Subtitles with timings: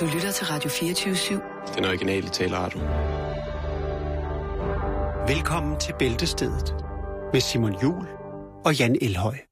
[0.00, 1.74] Du lytter til Radio 24-7.
[1.76, 2.80] Den originale taleradio.
[5.34, 6.74] Velkommen til Bæltestedet
[7.32, 8.06] med Simon Jul
[8.64, 9.47] og Jan Elhøj.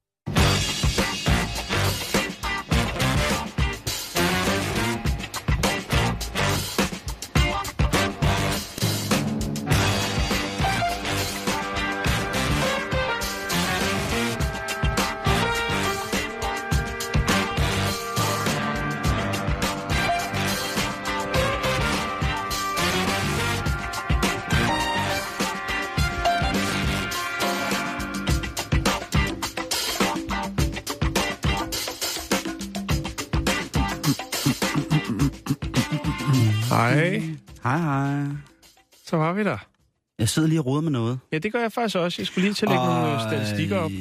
[39.37, 39.57] Vi der.
[40.19, 41.19] Jeg sidder lige og roder med noget.
[41.31, 42.21] Ja, det gør jeg faktisk også.
[42.21, 43.01] Jeg skulle lige til at lægge og...
[43.01, 43.91] nogle øh, statistikker op.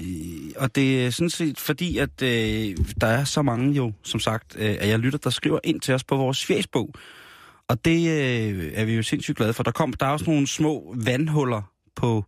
[0.57, 4.57] Og det er sådan set fordi, at øh, der er så mange jo, som sagt,
[4.59, 6.95] øh, at jeg lytter, der skriver ind til os på vores fjesbog.
[7.69, 9.63] Og det øh, er vi jo sindssygt glade for.
[9.63, 11.63] Der, kom, der er også nogle små vandhuller
[11.97, 12.25] på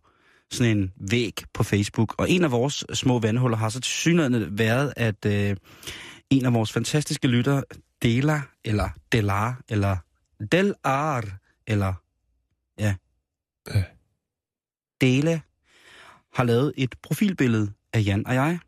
[0.51, 2.15] sådan en væg på Facebook.
[2.17, 5.55] Og en af vores små vandhuller har så til synligheden været, at øh,
[6.29, 7.61] en af vores fantastiske lytter,
[8.01, 9.97] Dela, eller Delar, eller
[10.51, 11.25] Delar,
[11.67, 11.93] eller
[12.79, 12.95] ja,
[13.67, 13.83] Øh.
[15.01, 15.41] Dele,
[16.33, 18.59] har lavet et profilbillede af Jan og jeg.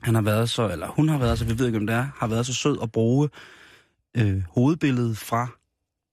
[0.00, 2.08] Han har været så, eller hun har været så, vi ved ikke, om det er,
[2.16, 3.28] har været så sød at bruge
[4.16, 5.48] øh, hovedbilledet fra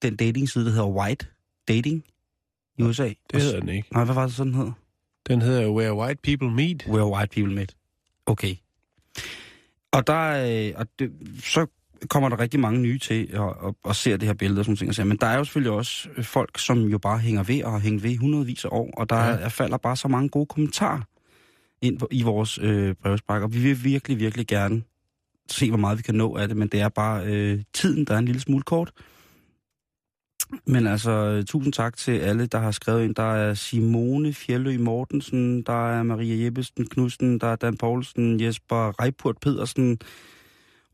[0.02, 1.28] den datingside, der hedder White
[1.68, 2.04] Dating
[2.78, 3.14] i USA.
[3.34, 3.88] Det hedder den ikke.
[3.94, 4.72] Nej, hvad var det sådan hed?
[5.28, 6.88] Den hedder Where White People Meet.
[6.88, 7.76] Where White People Met.
[8.26, 8.56] Okay.
[9.92, 10.22] Og der,
[10.70, 11.12] øh, og det,
[11.44, 11.68] så
[12.10, 14.94] kommer der rigtig mange nye til og, og, og ser det her billede og sådan
[14.94, 15.08] ting.
[15.08, 18.04] Men der er jo selvfølgelig også folk, som jo bare hænger ved og har hængt
[18.04, 19.32] ved hundredvis af år, og der Ja.
[19.32, 21.02] er, falder bare så mange gode kommentarer
[21.82, 22.96] ind på, i vores øh,
[23.28, 24.84] og vi vil virkelig, virkelig gerne
[25.52, 28.14] se, hvor meget vi kan nå af det, men det er bare øh, tiden, der
[28.14, 28.92] er en lille smule kort.
[30.66, 33.16] Men altså, øh, tusind tak til alle, der har skrevet ind.
[33.16, 39.02] Der er Simone Fjellø Mortensen, der er Maria Jeppesen Knudsen, der er Dan Poulsen, Jesper
[39.02, 40.00] Reipurt Pedersen,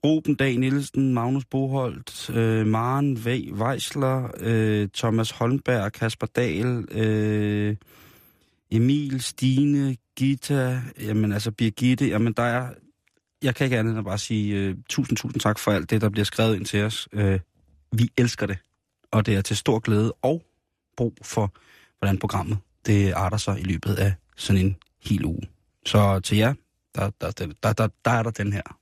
[0.05, 3.27] Ruben Dag Nielsen, Magnus Boholdt, øh, Maren v.
[3.53, 7.75] Weisler, øh, Thomas Holmberg, Kasper Dahl, øh,
[8.71, 12.69] Emil, Stine, Gita, jamen altså Birgitte, jamen der er,
[13.43, 16.01] jeg kan ikke andet end at bare sige øh, tusind, tusind tak for alt det,
[16.01, 17.07] der bliver skrevet ind til os.
[17.13, 17.39] Øh,
[17.91, 18.57] vi elsker det,
[19.11, 20.43] og det er til stor glæde og
[20.97, 21.53] brug for,
[21.99, 24.75] hvordan programmet det arter sig i løbet af sådan en
[25.05, 25.41] hel uge.
[25.85, 26.53] Så til jer,
[26.95, 28.77] der, der, der, der, der, der er der den her.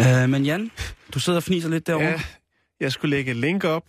[0.00, 0.70] Øh, men Jan,
[1.14, 2.06] du sidder og fniser lidt derovre.
[2.06, 2.20] Ja,
[2.80, 3.84] jeg skulle lægge et link op,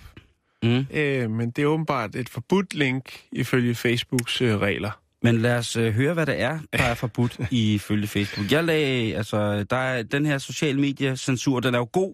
[0.63, 0.85] Mm.
[0.93, 4.91] øh, men det er åbenbart et forbudt link ifølge Facebooks øh, regler.
[5.23, 8.51] Men lad os øh, høre, hvad det er, der er forbudt ifølge Facebook.
[8.51, 12.13] Jeg lagde, altså, der er den her social mediecensur, den er jo god,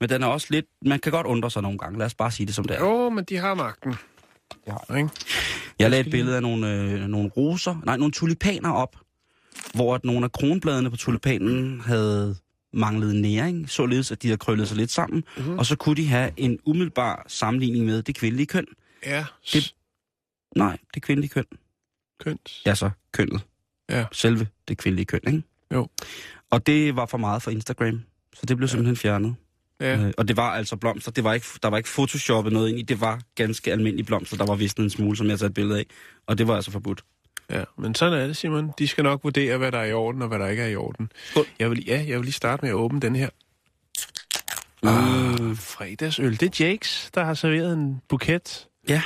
[0.00, 1.98] men den er også lidt, man kan godt undre sig nogle gange.
[1.98, 2.80] Lad os bare sige det som det er.
[2.80, 3.94] Jo, men de har magten.
[4.66, 4.96] Ja.
[4.96, 5.08] Ikke?
[5.78, 8.96] Jeg lagde et billede af nogle, øh, nogle roser, nej, nogle tulipaner op,
[9.74, 12.36] hvor at nogle af kronbladene på tulipanen havde
[12.76, 15.58] manglet næring, således at de havde krøllet sig lidt sammen, mm-hmm.
[15.58, 18.66] og så kunne de have en umiddelbar sammenligning med det kvindelige køn.
[19.06, 19.74] Ja, Det-.
[20.56, 21.44] Nej, det kvindelige køn.
[22.20, 22.62] kønt.
[22.66, 23.40] Ja, så kønnet.
[23.90, 24.04] Ja.
[24.12, 25.42] Selve det kvindelige køn, ikke?
[25.74, 25.88] Jo.
[26.50, 28.00] Og det var for meget for Instagram,
[28.34, 29.34] så det blev simpelthen fjernet.
[29.80, 29.98] Ja.
[30.06, 31.12] Øh, og det var altså blomster.
[31.12, 32.82] Det var ikke, der var ikke photoshoppet noget ind i.
[32.82, 34.36] Det var ganske almindelige blomster.
[34.36, 35.86] Der var vist en smule, som jeg taget et billede af.
[36.26, 37.04] Og det var altså forbudt.
[37.50, 38.72] Ja, men sådan er det, Simon.
[38.78, 40.76] De skal nok vurdere, hvad der er i orden, og hvad der ikke er i
[40.76, 41.12] orden.
[41.30, 41.46] Skål.
[41.58, 43.28] Jeg vil, ja, jeg vil lige starte med at åbne den her.
[44.82, 44.88] Mm.
[44.88, 46.40] Ah, fredagsøl.
[46.40, 48.66] Det er Jakes, der har serveret en buket.
[48.88, 49.02] Ja,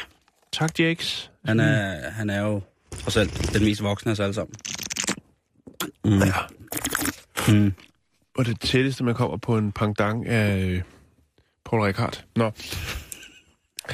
[0.52, 1.30] Tak, Jakes.
[1.44, 2.62] han er, han er jo
[2.98, 4.54] trods alt den mest voksne af os alle sammen.
[6.04, 6.18] Mm.
[6.18, 6.32] Ja.
[7.52, 7.74] Mm.
[8.38, 10.82] Og det tætteste, man kommer på en pangdang af øh,
[11.64, 12.24] Paul Ricard.
[12.36, 12.50] Nå.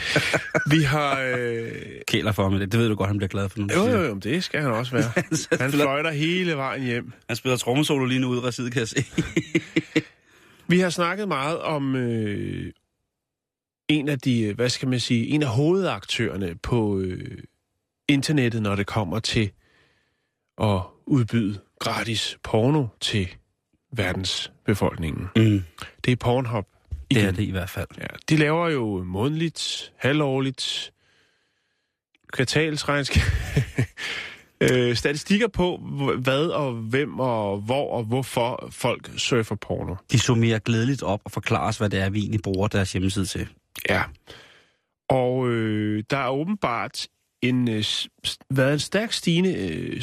[0.72, 1.20] Vi har...
[1.20, 1.72] Øh...
[2.08, 2.72] Kæler for med det.
[2.72, 4.92] Det ved du godt, han bliver glad for, Jo, jo, jo, det skal han også
[4.92, 5.12] være.
[5.62, 7.12] Han fløjter hele vejen hjem.
[7.28, 9.04] Han spiller trommesolo lige nu ude i residet, kan jeg se.
[10.68, 12.72] Vi har snakket meget om øh,
[13.88, 17.38] en af de, øh, hvad skal man sige, en af hovedaktørerne på øh,
[18.08, 19.50] internettet, når det kommer til
[20.62, 23.28] at udbyde gratis porno til
[23.92, 25.28] verdensbefolkningen.
[25.36, 25.62] Mm.
[26.04, 26.66] Det er Pornhub.
[27.10, 27.36] Det er Igen.
[27.36, 27.88] det i hvert fald.
[27.98, 30.92] Ja, de laver jo månedligt, halvårligt,
[32.32, 33.22] kvartalsregnskab,
[34.60, 39.94] øh, statistikker på, hv- hvad og hvem og hvor og hvorfor folk surfer porno.
[40.12, 43.26] De summerer glædeligt op og forklarer os, hvad det er, vi egentlig bruger deres hjemmeside
[43.26, 43.48] til.
[43.88, 44.02] Ja.
[45.08, 47.06] Og øh, der er åbenbart
[47.42, 47.84] en, øh,
[48.50, 50.02] været en stærk stigende øh,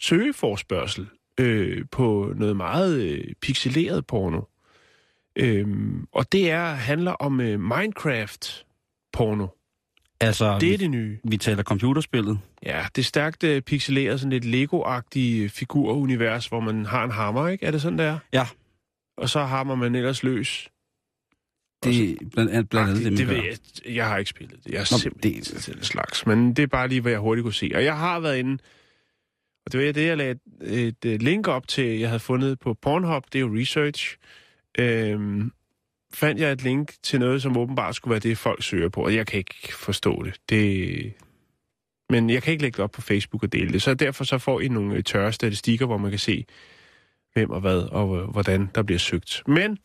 [0.00, 1.06] søgeforspørgsel
[1.40, 4.40] øh, på noget meget øh, pixeleret porno.
[5.36, 9.46] Øhm, og det er handler om øh, Minecraft-porno.
[10.20, 11.18] Altså, Det er vi, det nye.
[11.24, 12.38] vi taler computerspillet.
[12.62, 17.48] Ja, det er stærkt øh, pixeleret, sådan lidt Lego-agtigt figurunivers, hvor man har en hammer,
[17.48, 17.66] ikke?
[17.66, 18.18] Er det sådan, der?
[18.32, 18.46] Ja.
[19.16, 20.68] Og så hammer man ellers løs.
[21.84, 23.94] Det er blandt, andet- blandt andet det, det, det ved jeg.
[23.94, 24.72] Jeg har ikke spillet det.
[24.72, 26.26] Jeg har Nå, simpelthen det- til den slags.
[26.26, 27.70] Men det er bare lige, hvad jeg hurtigt kunne se.
[27.74, 28.58] Og jeg har været inde...
[29.66, 32.58] Og det var det, jeg lagde et, et øh, link op til, jeg havde fundet
[32.60, 33.24] på Pornhub.
[33.32, 34.16] Det er jo research.
[34.78, 35.52] Øhm,
[36.14, 39.04] fandt jeg et link til noget, som åbenbart skulle være det, folk søger på.
[39.04, 40.40] Og jeg kan ikke forstå det.
[40.50, 41.14] det
[42.10, 43.82] men jeg kan ikke lægge det op på Facebook og dele det.
[43.82, 46.44] Så derfor så får I nogle øh, tørre statistikker, hvor man kan se,
[47.32, 49.42] hvem og hvad og øh, hvordan der bliver søgt.
[49.46, 49.78] Men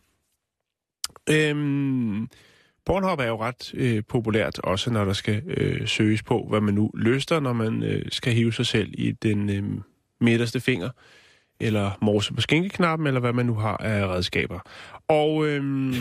[1.30, 2.28] øhm,
[2.86, 6.74] Pornhub er jo ret øh, populært, også når der skal øh, søges på, hvad man
[6.74, 9.82] nu lyster, når man øh, skal hive sig selv i den øh,
[10.22, 10.90] midterste finger,
[11.60, 14.60] eller morse på skænkeknappen, eller hvad man nu har af redskaber.
[15.08, 15.94] Og øhm,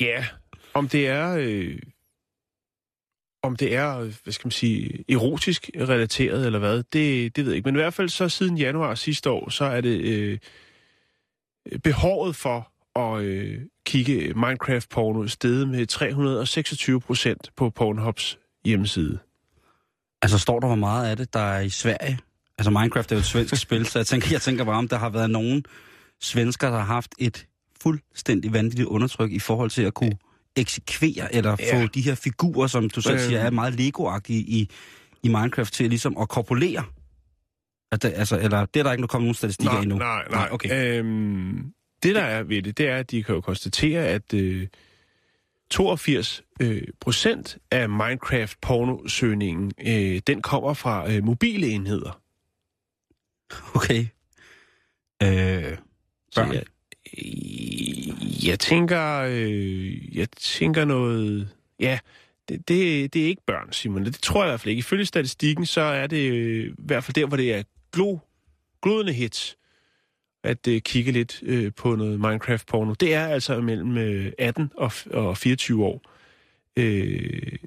[0.00, 0.24] ja,
[0.74, 1.36] om det er...
[1.40, 1.78] Øh,
[3.42, 7.56] om det er, hvad skal man sige, erotisk relateret eller hvad, det, det ved jeg
[7.56, 7.66] ikke.
[7.66, 10.38] Men i hvert fald så siden januar sidste år, så er det øh,
[11.84, 19.18] behovet for at øh, kigge Minecraft-porno steget med 326 procent på Pornhubs hjemmeside.
[20.22, 22.18] Altså, står der, hvor meget af det, der er i Sverige?
[22.58, 24.96] Altså, Minecraft er jo et svensk spil, så jeg tænker, jeg tænker bare, om der
[24.98, 25.64] har været nogen
[26.20, 27.46] svensker, der har haft et
[27.82, 30.12] fuldstændig vanvittigt undertryk i forhold til at kunne
[30.56, 31.82] eksekvere eller Ja.
[31.82, 33.24] få de her figurer, som du selv Øhm.
[33.24, 34.70] siger, er meget Lego-agtige i,
[35.22, 36.84] i Minecraft til ligesom at korpulere.
[37.92, 39.98] At det, altså, eller det er der ikke nu kommet nogen statistikker nej, endnu.
[39.98, 40.38] Nej, nej.
[40.40, 40.98] Nej, okay.
[40.98, 41.72] Øhm,
[42.02, 44.66] det, der er ved det, det er, at de kan jo konstatere, at øh,
[45.70, 52.20] 82 øh, procent af Minecraft-pornosøgningen, øh, den kommer fra øh, mobile enheder.
[53.74, 54.06] Okay.
[55.22, 55.78] Øh,
[56.34, 56.52] børn?
[56.52, 56.62] Jeg,
[57.18, 59.20] øh, jeg tænker...
[59.28, 61.48] Øh, jeg tænker noget...
[61.80, 61.98] Ja,
[62.48, 64.04] det, det, det er ikke børn, Simon.
[64.04, 64.78] Det tror jeg i hvert fald ikke.
[64.80, 67.62] Ifølge statistikken, så er det øh, i hvert fald der, hvor det er
[67.92, 68.18] glo,
[68.82, 69.56] glodende hits,
[70.44, 72.92] at øh, kigge lidt øh, på noget Minecraft-porno.
[72.92, 76.02] Det er altså mellem øh, 18 og, og 24 år.
[76.76, 77.58] Øh,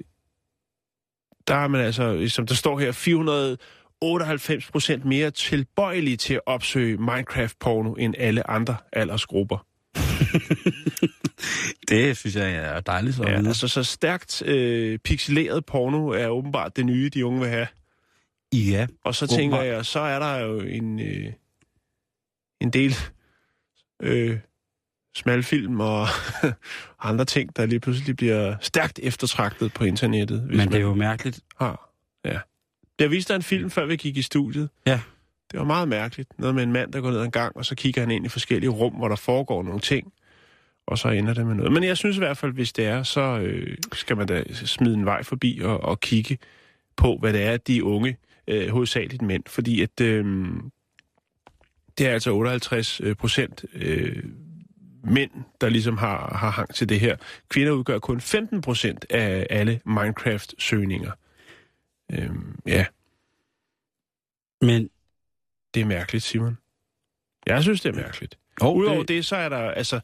[1.48, 3.58] der er man altså, øh, som der står her, 400...
[4.04, 9.66] 98% mere tilbøjelige til at opsøge Minecraft-porno end alle andre aldersgrupper.
[11.88, 13.16] det synes jeg er dejligt.
[13.16, 17.48] Så, ja, altså så stærkt øh, pixeleret porno er åbenbart det nye, de unge vil
[17.48, 17.66] have.
[18.52, 18.86] Ja.
[19.04, 21.32] Og så tænker jeg, så er der jo en, øh,
[22.60, 22.94] en del
[24.02, 24.38] øh,
[25.16, 26.06] smalfilm og
[27.00, 30.40] andre ting, der lige pludselig bliver stærkt eftertragtet på internettet.
[30.40, 31.40] Hvis Men det er jo mærkeligt.
[31.58, 31.90] Har.
[32.24, 32.38] Ja.
[33.00, 34.68] Jeg viste dig en film, før vi gik i studiet.
[34.86, 35.00] Ja.
[35.52, 36.38] Det var meget mærkeligt.
[36.38, 38.28] Noget med en mand, der går ned en gang, og så kigger han ind i
[38.28, 40.12] forskellige rum, hvor der foregår nogle ting.
[40.86, 41.72] Og så ender det med noget.
[41.72, 44.94] Men jeg synes i hvert fald, hvis det er, så øh, skal man da smide
[44.94, 46.38] en vej forbi og, og kigge
[46.96, 48.16] på, hvad det er, de unge,
[48.48, 49.42] øh, hovedsageligt mænd.
[49.46, 50.46] Fordi at øh,
[51.98, 54.22] det er altså 58 øh, procent øh,
[55.04, 55.30] mænd,
[55.60, 57.16] der ligesom har, har hang til det her.
[57.48, 61.10] Kvinder udgør kun 15 procent af alle Minecraft-søgninger.
[62.12, 62.30] Øh,
[62.66, 62.86] ja,
[64.60, 64.90] Men
[65.74, 66.58] det er mærkeligt, Simon.
[67.46, 68.38] Jeg synes, det er mærkeligt.
[68.60, 69.08] oh, Udover det...
[69.08, 70.00] det, så er der altså...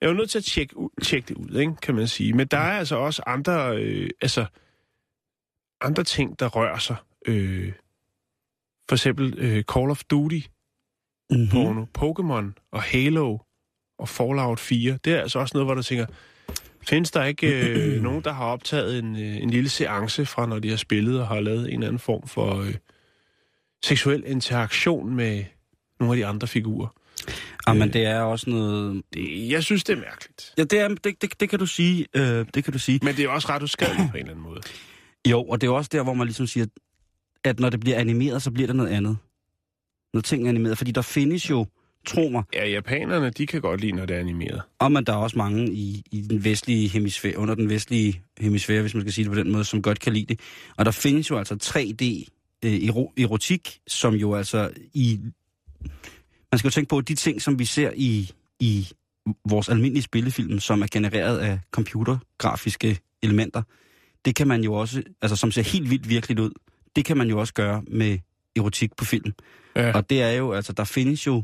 [0.00, 2.32] Jeg er jo nødt til at tjekke, tjekke det ud, ikke, kan man sige.
[2.32, 4.46] Men der er altså også andre, øh, altså,
[5.80, 6.96] andre ting, der rører sig.
[7.26, 7.72] Øh,
[8.88, 10.40] for eksempel øh, Call of Duty,
[11.30, 11.48] mm-hmm.
[11.48, 13.38] porno, Pokémon og Halo
[13.98, 14.98] og Fallout 4.
[15.04, 16.06] Det er altså også noget, hvor du tænker,
[16.82, 20.58] findes der ikke øh, nogen, der har optaget en, øh, en lille seance fra, når
[20.58, 22.74] de har spillet og har lavet en eller anden form for øh,
[23.84, 25.44] seksuel interaktion med
[26.00, 26.88] nogle af de andre figurer?
[27.68, 29.02] Ja, men det er også noget...
[29.14, 30.54] Det, jeg synes, det er mærkeligt.
[30.58, 32.06] Ja, det, er, det, det, det kan du sige.
[32.14, 33.00] Øh, det kan du sige.
[33.02, 34.60] Men det er også ret uskadeligt på en eller anden måde.
[35.30, 36.66] Jo, og det er også der, hvor man ligesom siger,
[37.44, 39.18] at når det bliver animeret, så bliver det noget andet.
[40.14, 40.78] Når ting er animeret.
[40.78, 41.66] Fordi der findes jo,
[42.08, 44.62] tro mig, Ja, japanerne, de kan godt lide, når det er animeret.
[44.78, 48.80] om at der er også mange i, i den vestlige hemisfære, under den vestlige hemisfære,
[48.80, 50.40] hvis man skal sige det på den måde, som godt kan lide det.
[50.76, 52.28] Og der findes jo altså 3D
[52.64, 55.18] øh, ero- erotik, som jo altså i...
[56.52, 58.88] Man skal jo tænke på, at de ting, som vi ser i, i
[59.48, 63.62] vores almindelige spillefilm, som er genereret af computergrafiske elementer,
[64.24, 66.50] det kan man jo også, altså som ser helt vildt virkeligt ud,
[66.96, 68.18] det kan man jo også gøre med
[68.56, 69.32] erotik på film.
[69.76, 69.92] Ja.
[69.92, 71.42] Og det er jo, altså der findes jo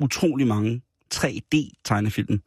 [0.00, 0.82] utrolig mange
[1.14, 2.40] 3D-tegnefilm,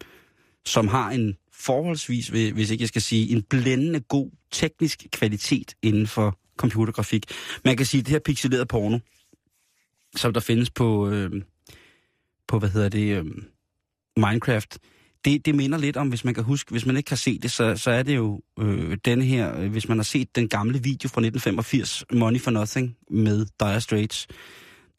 [0.66, 6.08] som har en forholdsvis, hvis ikke jeg skal sige, en blændende god teknisk kvalitet inden
[6.08, 7.25] for computergrafik.
[7.66, 9.00] Man kan sige, at det her pixelerede porno,
[10.16, 11.32] som der findes på, øh,
[12.48, 13.25] på hvad hedder det, øh,
[14.18, 14.80] Minecraft,
[15.25, 17.51] det, det minder lidt om, hvis man kan huske, hvis man ikke kan se det,
[17.51, 21.10] så, så er det jo øh, den her, hvis man har set den gamle video
[21.10, 24.27] fra 1985, Money for Nothing, med Dire Straits,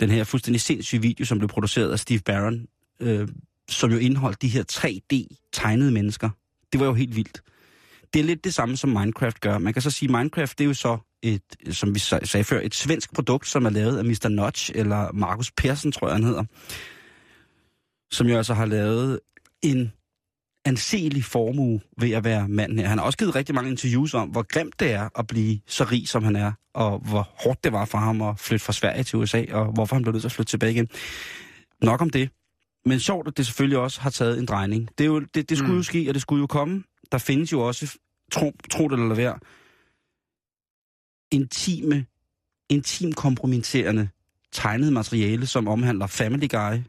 [0.00, 2.66] den her fuldstændig sindssyge video, som blev produceret af Steve Barron,
[3.00, 3.28] øh,
[3.70, 6.30] som jo indeholdt de her 3D-tegnede mennesker.
[6.72, 7.42] Det var jo helt vildt.
[8.14, 9.58] Det er lidt det samme, som Minecraft gør.
[9.58, 12.74] Man kan så sige, Minecraft det er jo så et, som vi sagde før, et
[12.74, 14.28] svensk produkt, som er lavet af Mr.
[14.28, 16.44] Notch, eller Markus Persson, tror jeg han hedder,
[18.12, 19.20] som jo altså har lavet
[19.62, 19.92] en
[20.68, 22.88] anselig formue ved at være mand her.
[22.88, 25.84] Han har også givet rigtig mange interviews om, hvor grimt det er at blive så
[25.84, 29.04] rig, som han er, og hvor hårdt det var for ham at flytte fra Sverige
[29.04, 30.88] til USA, og hvorfor han blev nødt til at flytte tilbage igen.
[31.82, 32.30] Nok om det.
[32.84, 34.88] Men sjovt, at det selvfølgelig også har taget en drejning.
[34.98, 35.78] Det, er jo, det, det skulle mm.
[35.78, 36.84] jo ske, og det skulle jo komme.
[37.12, 37.98] Der findes jo også,
[38.32, 39.38] tro, tro det eller være,
[41.30, 42.06] intime,
[42.68, 44.08] intim kompromitterende
[44.52, 46.82] tegnet materiale, som omhandler Family Guy,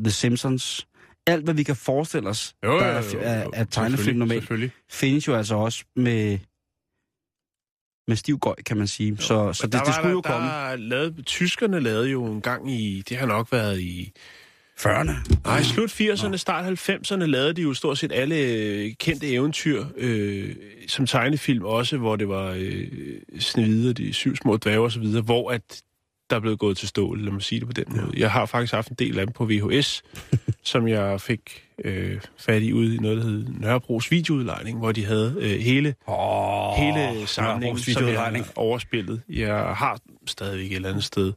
[0.00, 0.86] The Simpsons,
[1.26, 3.50] alt hvad vi kan forestille os, Jo, jo, der jo, er, jo, er, jo.
[3.54, 6.38] er tegnefilm normalt, findes jo altså også med,
[8.08, 9.16] med stiv gøj, kan man sige.
[9.18, 10.46] Så, så Men det, der det skulle der, jo komme.
[10.48, 14.12] Der lavede, tyskerne lavede jo en gang i, det har nok været i
[14.80, 15.12] 40'erne.
[15.44, 20.56] Nej, slut 80'erne, start 90'erne lavede de jo stort set alle øh, kendte eventyr øh,
[20.88, 22.88] som tegnefilm også, hvor det var øh,
[23.38, 25.82] Snevide de syv små dværge og så videre, hvor at
[26.30, 28.12] der er blevet gået til stål, lad mig sige det på den måde.
[28.16, 30.02] Jeg har faktisk haft en del af dem på VHS,
[30.62, 35.04] som jeg fik øh, fat i ude i noget, der hed Nørrebros videoudlejning, hvor de
[35.04, 39.22] havde øh, hele, Oh, hele samlingen, som jeg overspillet.
[39.28, 41.32] Jeg har stadigvæk et eller andet sted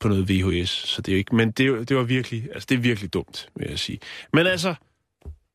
[0.00, 2.74] på noget VHS, så det er jo ikke, men det, det var virkelig, altså det
[2.74, 3.98] er virkelig dumt, vil jeg sige.
[4.32, 4.74] Men altså,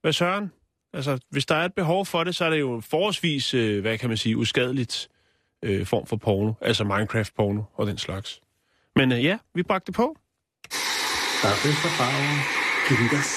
[0.02, 0.52] hvad søren?
[0.94, 3.98] Altså, hvis der er et behov for det, så er det jo forholdsvis, øh, hvad
[3.98, 5.10] kan man sige, uskadeligt
[5.64, 8.42] øh, form for porno, altså Minecraft-porno og den slags.
[8.96, 10.16] Men øh, ja, vi bragte det på.
[11.42, 12.38] Der er fest farven.
[12.88, 13.30] Giv den gas.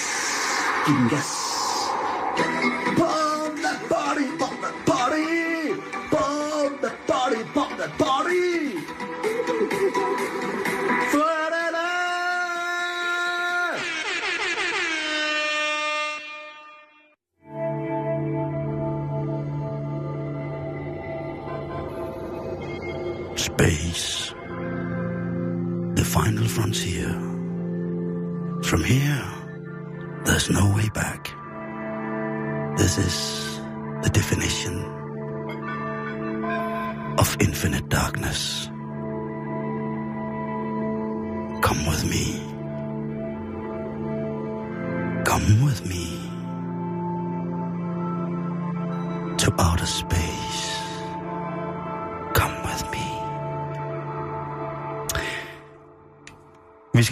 [0.85, 1.29] Giv den gas.
[2.99, 5.23] Bomb that body, bomb that body.
[6.11, 8.22] Bomb that body, bomb that body.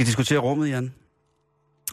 [0.01, 0.93] Skal diskutere rummet, Jan.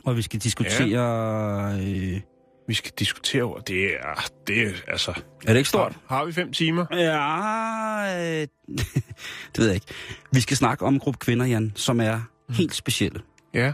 [0.05, 0.89] Og vi skal diskutere...
[0.89, 2.15] Ja.
[2.15, 2.21] Øh,
[2.69, 5.11] Vi skal diskutere over, det er, det er, altså...
[5.47, 5.93] er det ikke stort?
[6.07, 6.87] Har, har vi fem timer?
[6.93, 8.47] Ja, øh,
[9.53, 9.87] det ved jeg ikke.
[10.33, 13.21] Vi skal snakke om en gruppe kvinder, Jan, som er helt specielle.
[13.55, 13.73] Ja.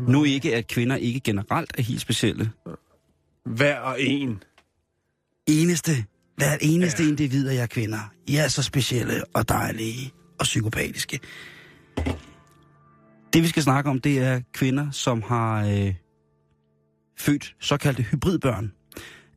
[0.00, 2.50] Nu ikke, at kvinder ikke generelt er helt specielle.
[3.46, 4.42] Hver og en.
[5.46, 5.90] Eneste,
[6.36, 7.08] hvert eneste ja.
[7.08, 11.20] individ af jer kvinder, I er så specielle og dejlige og psykopatiske.
[13.36, 15.94] Det vi skal snakke om, det er kvinder, som har øh,
[17.18, 18.72] født såkaldte hybridbørn.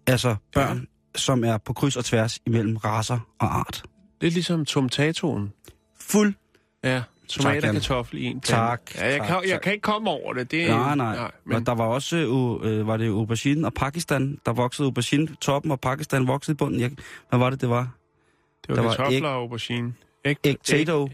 [0.07, 1.19] Altså børn, ja.
[1.19, 3.83] som er på kryds og tværs imellem raser og art.
[4.21, 5.53] Lidt ligesom tomatoen.
[5.99, 6.33] Fuld
[6.83, 8.51] Ja, tomat og kartoffel i en plante.
[8.51, 9.61] Tak, Ja, jeg, tak, kan, jeg tak.
[9.61, 10.51] kan ikke komme over det.
[10.51, 11.15] det Nej, nej.
[11.15, 12.17] nej men der var også,
[12.63, 16.79] øh, var det aubergine og Pakistan, der voksede aubergine toppen, og Pakistan voksede i bunden.
[16.79, 16.91] Jeg,
[17.29, 17.89] hvad var det, det var?
[18.61, 19.93] det var der var kartofler og aubergine.
[20.25, 21.09] Æg, Egg-tato.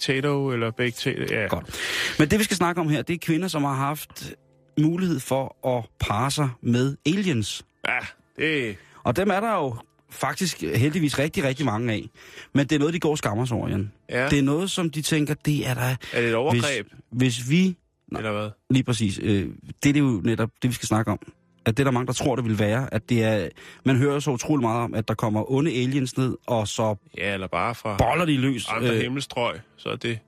[0.00, 1.34] Tato eller baked tato.
[1.34, 1.46] Ja.
[1.46, 1.76] Godt.
[2.18, 4.34] Men det, vi skal snakke om her, det er kvinder, som har haft
[4.80, 7.62] mulighed for at parre sig med aliens.
[7.88, 7.98] ja,
[8.36, 9.76] det Og dem er der jo
[10.10, 12.08] faktisk heldigvis rigtig, rigtig mange af.
[12.52, 13.92] Men det er noget, de går og skammer sig over, Jan.
[14.10, 14.28] ja.
[14.28, 15.80] Det er noget, som de tænker, det er der...
[16.12, 17.62] er det et overgreb, Hvis, hvis vi...
[18.06, 18.50] hvis, eller hvad?
[18.70, 19.20] Lige præcis.
[19.22, 19.48] Øh,
[19.82, 21.18] det er det jo netop det, vi skal snakke om.
[21.66, 22.94] At det er der mange, der tror, det vil være.
[22.94, 23.48] At det er...
[23.84, 27.34] Man hører så utrolig meget om, at der kommer onde aliens ned, og så Ja,
[27.34, 28.66] eller bare fra boller de løs.
[28.68, 30.18] andre Øh, himmelstrøg, så er det...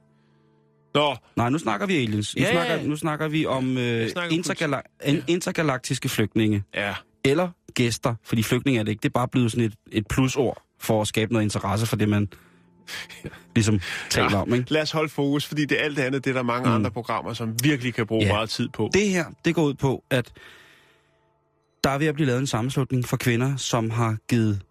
[0.95, 2.37] Nå, nej, nu snakker vi aliens.
[2.37, 2.83] Nu, Ja, snakker, ja.
[2.87, 5.17] nu snakker vi om øh, snakker intergala- ja.
[5.29, 6.63] intergalaktiske flygtninge.
[6.75, 6.95] ja.
[7.25, 9.03] Eller gæster, fordi flygtninge er det ikke.
[9.03, 12.09] Det er bare blevet sådan et, et plusord for at skabe noget interesse for det,
[12.09, 12.29] man
[13.57, 14.43] ligesom taler Ja.
[14.43, 14.55] om.
[14.55, 14.73] Ikke?
[14.73, 16.75] Lad os holde fokus, fordi det alt andet, det er der mange mm.
[16.75, 18.33] andre programmer, som virkelig kan bruge Ja.
[18.33, 18.91] meget tid på.
[18.93, 20.33] Det her, det går ud på, at
[21.87, 24.63] der er ved at blive lavet en sammenslutning for kvinder, som har givet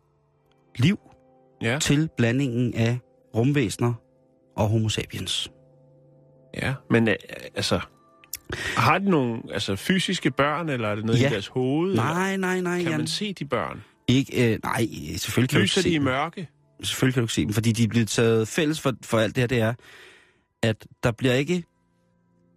[0.76, 1.00] liv
[1.62, 1.80] Ja.
[1.80, 3.00] til blandingen af
[3.36, 3.94] rumvæsener
[4.58, 5.52] og homo sapiens.
[6.62, 7.16] Ja, men øh,
[7.56, 7.80] altså...
[8.78, 11.28] Har de nogle altså, fysiske børn, eller er det noget Ja.
[11.30, 11.90] i deres hoved?
[11.90, 12.98] eller Nej, nej, nej, Kan Jan.
[13.00, 13.84] man se de børn?
[14.08, 16.50] Ikke, øh, nej, selvfølgelig kan du ikke Lyser se de i mørke?
[16.84, 19.36] Selvfølgelig kan du ikke se dem, fordi de er blevet taget fælles for, for alt
[19.36, 19.74] det her, det er,
[20.64, 21.64] at der bliver ikke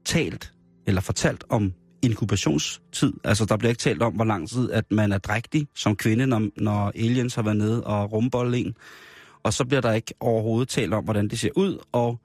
[0.04, 0.52] talt
[0.86, 1.72] eller fortalt om
[2.02, 3.12] inkubationstid.
[3.24, 6.26] Altså, der bliver ikke talt om, hvor lang tid, at man er drægtig som kvinde,
[6.26, 8.74] når, når aliens har været nede og rumbolde en.
[9.42, 12.20] Og så bliver der ikke overhovedet talt om, hvordan det ser ud, og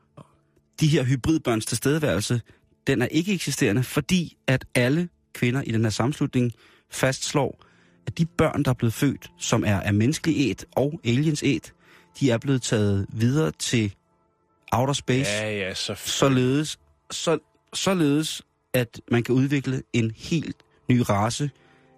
[0.80, 2.42] de her hybridbørns tilstedeværelse,
[2.88, 6.52] den er ikke eksisterende, fordi at alle kvinder i den her sammenslutning
[6.92, 7.64] fastslår,
[8.08, 11.74] at de børn, der er blevet født, som er af menneskelig æt og aliens æt,
[12.20, 13.94] de er blevet taget videre til
[14.72, 15.96] outer space, Ja, ja, så...
[15.96, 16.80] således,
[17.12, 17.38] så,
[17.74, 18.42] således
[18.74, 20.56] at man kan udvikle en helt
[20.90, 21.50] ny race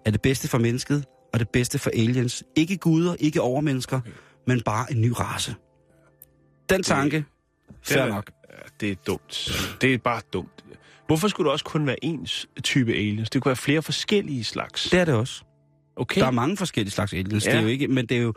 [0.05, 2.43] af det bedste for mennesket og det bedste for aliens.
[2.55, 4.01] Ikke guder, ikke overmennesker,
[4.47, 5.55] men bare en ny race.
[6.69, 7.25] Den tanke,
[7.83, 8.31] fair nok.
[8.79, 9.51] Det er dumt.
[9.81, 10.65] Det er bare dumt.
[11.07, 13.29] Hvorfor skulle det også kun være én s- type aliens?
[13.29, 14.89] Det kunne være flere forskellige slags.
[14.89, 15.43] Det er det også.
[15.95, 16.21] Okay.
[16.21, 17.51] Der er mange forskellige slags aliens, Ja.
[17.51, 18.33] det er jo ikke, men det er jo...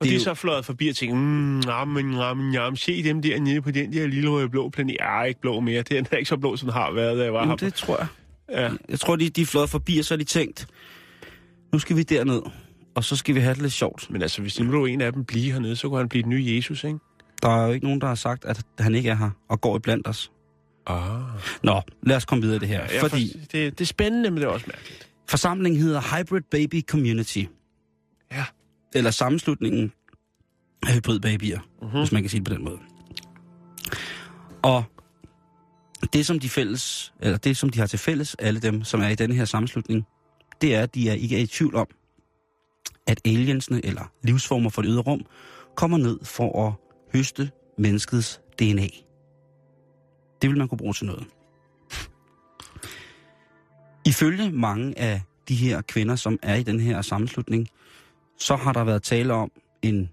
[0.00, 2.76] og det de er er jo- så fløjet forbi og tænkt, mm, jamen, jamen, jamen,
[2.76, 4.96] se dem der nede på den der lille røde blå planet.
[5.00, 5.82] Ja, ikke blå mere.
[5.82, 7.56] Den er ikke så blå, som den har været, da jeg var Jamen, her.
[7.56, 8.06] det tror jeg.
[8.52, 8.70] Ja.
[8.88, 10.66] Jeg tror, de, de er fløjet forbi, og så har de tænkt,
[11.72, 12.42] nu skal vi derned,
[12.94, 14.10] og så skal vi have det lidt sjovt.
[14.10, 16.30] Men altså, hvis nu lå en af dem blive hernede, så kunne han blive den
[16.30, 16.98] nye Jesus, ikke?
[17.42, 19.76] Der er jo ikke nogen, der har sagt, at han ikke er her og går
[19.76, 20.30] i blandt os.
[20.86, 21.20] Ah.
[21.62, 22.80] Nå, lad os komme videre i det her.
[22.92, 25.08] Ja, fordi for, det, det er spændende, men det er også mærkeligt.
[25.28, 27.44] forsamlingen hedder Hybrid Baby Community.
[28.32, 28.44] Ja.
[28.94, 29.92] Eller sammenslutningen
[30.86, 31.68] af hybridbabyer, Mhm.
[31.82, 31.98] mm-hmm.
[31.98, 32.78] hvis man kan sige det på den måde.
[34.62, 34.84] Og
[36.12, 39.08] det, som de fælles, eller det, som de har til fælles, alle dem, som er
[39.08, 40.06] i denne her sammenslutning,
[40.60, 41.86] det er, at de er ikke er i tvivl om,
[43.06, 45.26] at aliensene, eller livsformer for det ydre rum,
[45.76, 46.72] kommer ned for at
[47.14, 48.88] høste menneskets DNA.
[50.42, 51.26] Det vil man kunne bruge til noget.
[54.06, 57.68] Ifølge mange af de her kvinder, som er i den her sammenslutning,
[58.38, 59.50] så har der været tale om
[59.82, 60.10] en,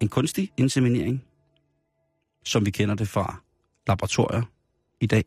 [0.00, 1.24] en kunstig inseminering,
[2.44, 3.40] som vi kender det fra
[3.88, 4.42] laboratorier
[5.00, 5.24] i dag.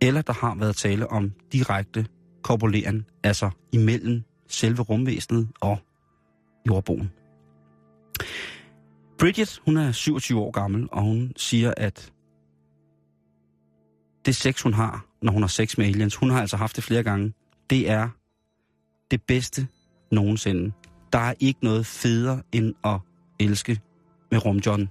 [0.00, 2.06] Eller der har været tale om direkte
[2.42, 5.78] korpulering, altså imellem selve rumvæsenet og
[6.68, 7.10] jordboen.
[9.18, 12.12] Bridget, hun er 27 år gammel, og hun siger, at
[14.26, 16.84] det sex, hun har, når hun har sex med aliens, hun har altså haft det
[16.84, 17.32] flere gange,
[17.70, 18.08] det er
[19.10, 19.66] det bedste
[20.12, 20.72] nogensinde.
[21.12, 23.00] Der er ikke noget federe end at
[23.40, 23.80] elske
[24.30, 24.88] med Rum John.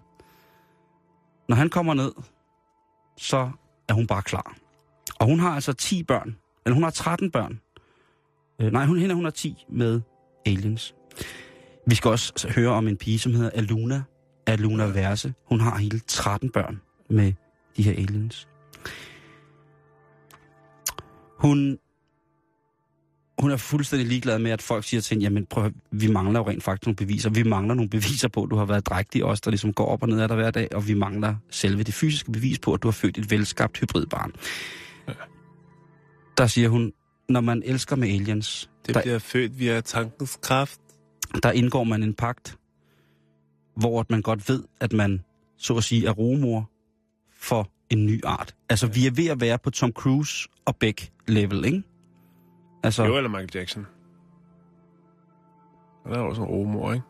[1.50, 2.12] Når han kommer ned,
[3.18, 3.52] så
[3.90, 4.56] er hun bare klar.
[5.20, 6.36] Og hun har altså 10 børn.
[6.66, 7.60] Eller hun har 13 børn.
[8.62, 10.02] Øh, nej, hun, hende hun har 10 med
[10.46, 10.96] aliens.
[11.88, 14.04] Vi skal også høre om en pige, som hedder Aluna.
[14.48, 15.34] Aluna Verse.
[15.46, 17.34] Hun har hele 13 børn med
[17.78, 18.48] de her aliens.
[21.38, 21.80] Hun,
[23.39, 26.39] hun er fuldstændig ligeglad med, at folk siger til hende, jamen prøv at, vi mangler
[26.39, 27.30] jo rent faktisk nogle beviser.
[27.30, 30.04] Vi mangler nogle beviser på, at du har været drægtig os, der ligesom går op
[30.04, 32.84] og ned af dig hver dag, og vi mangler selve det fysiske bevis på, at
[32.84, 34.32] du har født et velskabt hybridbarn.
[36.38, 36.93] Der siger hun,
[37.30, 40.80] når man elsker med aliens, Det der, bliver født via tankens kraft.
[41.43, 42.58] der indgår man en pagt,
[43.76, 45.23] hvor man godt ved, at man,
[45.58, 46.69] så at sige, er rumor
[47.39, 48.56] for en ny art.
[48.69, 51.84] Altså, vi er ved at være på Tom Cruise og Beck level, ikke?
[52.88, 53.88] Altså, Jo, eller Michael Jackson.
[56.06, 57.06] Der er også en rumor, ikke?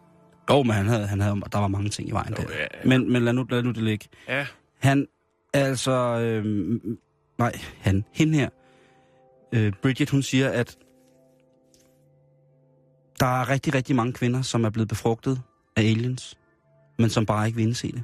[0.49, 2.53] jo, men han havde, han havde, der var mange ting i vejen Jo, der.
[2.53, 2.67] ja, ja.
[2.89, 4.07] Men, men lad, nu, lad nu det ligge.
[4.27, 4.47] Ja.
[4.79, 5.07] Han
[5.53, 5.91] altså...
[6.19, 6.79] Øh,
[7.37, 8.03] nej, han.
[8.11, 8.49] Hende her.
[9.53, 10.77] Øh, Bridget, hun siger, at
[13.19, 15.41] der er rigtig, rigtig mange kvinder, som er blevet befrugtet
[15.75, 16.37] af aliens,
[16.99, 18.03] men som bare ikke vil indse det.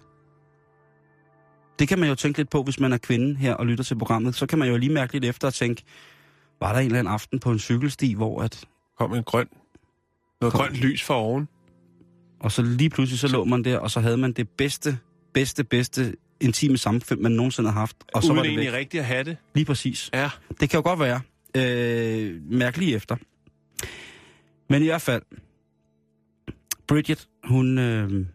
[1.79, 3.97] Det kan man jo tænke lidt på, hvis man er kvinde her og lytter til
[3.97, 4.35] programmet.
[4.35, 5.83] Så kan man jo lige mærke lidt efter og tænke,
[6.63, 8.65] var der en eller anden aften på en cykelsti, hvor at...
[8.97, 9.47] Kom en grøn.
[10.41, 10.61] Noget Kom.
[10.61, 11.47] grønt lys for oven.
[12.39, 14.97] Og så lige pludselig så lå man der, og så havde man det bedste,
[15.33, 17.97] bedste, bedste intime samfund, man nogensinde har haft.
[18.13, 18.79] Og så Uden var det egentlig væk.
[18.79, 19.37] rigtigt at have det.
[19.55, 20.09] Lige præcis.
[20.13, 20.29] Ja.
[20.59, 21.21] Det kan jo godt være.
[21.57, 23.15] Øh, mærk lige efter.
[24.69, 25.21] Men i hvert fald,
[26.87, 28.25] Bridget, hun, øh,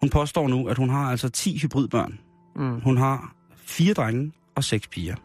[0.00, 2.18] hun påstår nu, at hun har altså 10 hybridbørn.
[2.56, 2.80] Mm.
[2.80, 5.16] Hun har fire drenge og seks piger.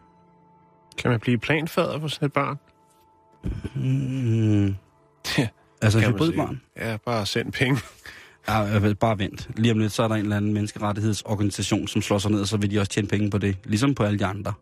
[0.98, 2.58] Kan man blive planfader for sådan et barn?
[3.74, 4.74] Mm.
[5.82, 6.60] altså Kan sige.
[6.76, 7.80] Ja, bare send penge.
[8.48, 9.50] Ja, jeg vil bare vent.
[9.56, 12.46] Lige om lidt, så er der en eller anden menneskerettighedsorganisation, som slår sig ned, og
[12.46, 13.56] så vil de også tjene penge på det.
[13.64, 14.52] Ligesom på alle de andre.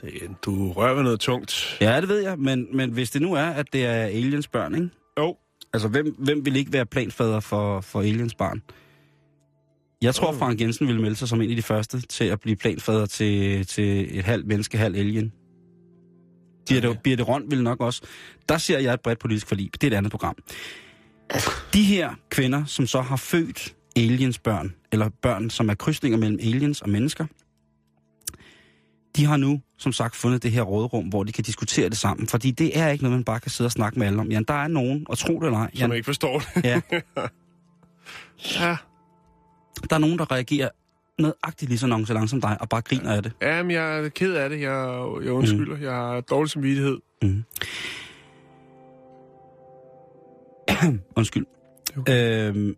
[0.00, 0.12] Det,
[0.42, 1.78] du rører ved noget tungt.
[1.80, 4.74] Ja, det ved jeg, men, men hvis det nu er, at det er aliens børn,
[4.74, 4.88] ikke?
[5.18, 5.36] Jo.
[5.72, 8.62] Altså, hvem, hvem vil ikke være planfader for, for aliens barn?
[10.02, 10.32] Jeg tror.
[10.32, 13.66] Frank Jensen ville melde sig som en af de første til at blive planfader til,
[13.66, 15.32] til et halvt menneske, halvt alien.
[16.68, 17.00] Birte, Okay.
[17.04, 18.02] Birte Røn ville nok også.
[18.48, 19.70] Der ser jeg et bredt politisk forlig.
[19.74, 20.36] Det er et andet program.
[21.74, 26.38] De her kvinder, som så har født aliens børn, eller børn, som er krydsninger mellem
[26.42, 27.26] aliens og mennesker,
[29.16, 32.26] de har nu, som sagt, fundet det her rådrum, hvor de kan diskutere det sammen.
[32.26, 34.30] Fordi det er ikke noget, man bare kan sidde og snakke med alle om.
[34.30, 36.64] Jan, der er nogen, og tro det eller ej, Som Jan, ikke forstår det.
[36.64, 36.80] ja,
[38.60, 38.76] ja.
[39.90, 40.68] Der er nogen, der reagerer
[41.18, 43.32] nødagtigt lige så nonchalant som dig, og bare griner af det.
[43.42, 44.60] Jamen, jeg er ked af det.
[44.60, 45.76] Jeg, jeg undskylder.
[45.76, 45.82] Mm.
[45.82, 46.98] Jeg har dårlig samvittighed.
[47.22, 47.44] Mm.
[51.16, 51.46] Undskyld.
[51.96, 52.04] Jo.
[52.14, 52.76] Øhm,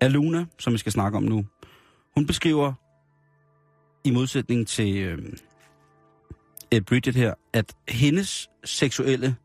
[0.00, 1.44] Aluna, som vi skal snakke om nu,
[2.14, 2.72] hun beskriver,
[4.04, 5.36] i modsætning til øhm,
[6.74, 9.36] øh, Bridget her, at hendes seksuelle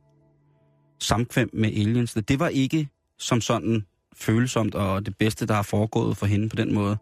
[0.99, 2.89] samkvem med aliens, det var ikke
[3.19, 6.97] som sådan følsomt og det bedste, der har foregået for hende på den måde.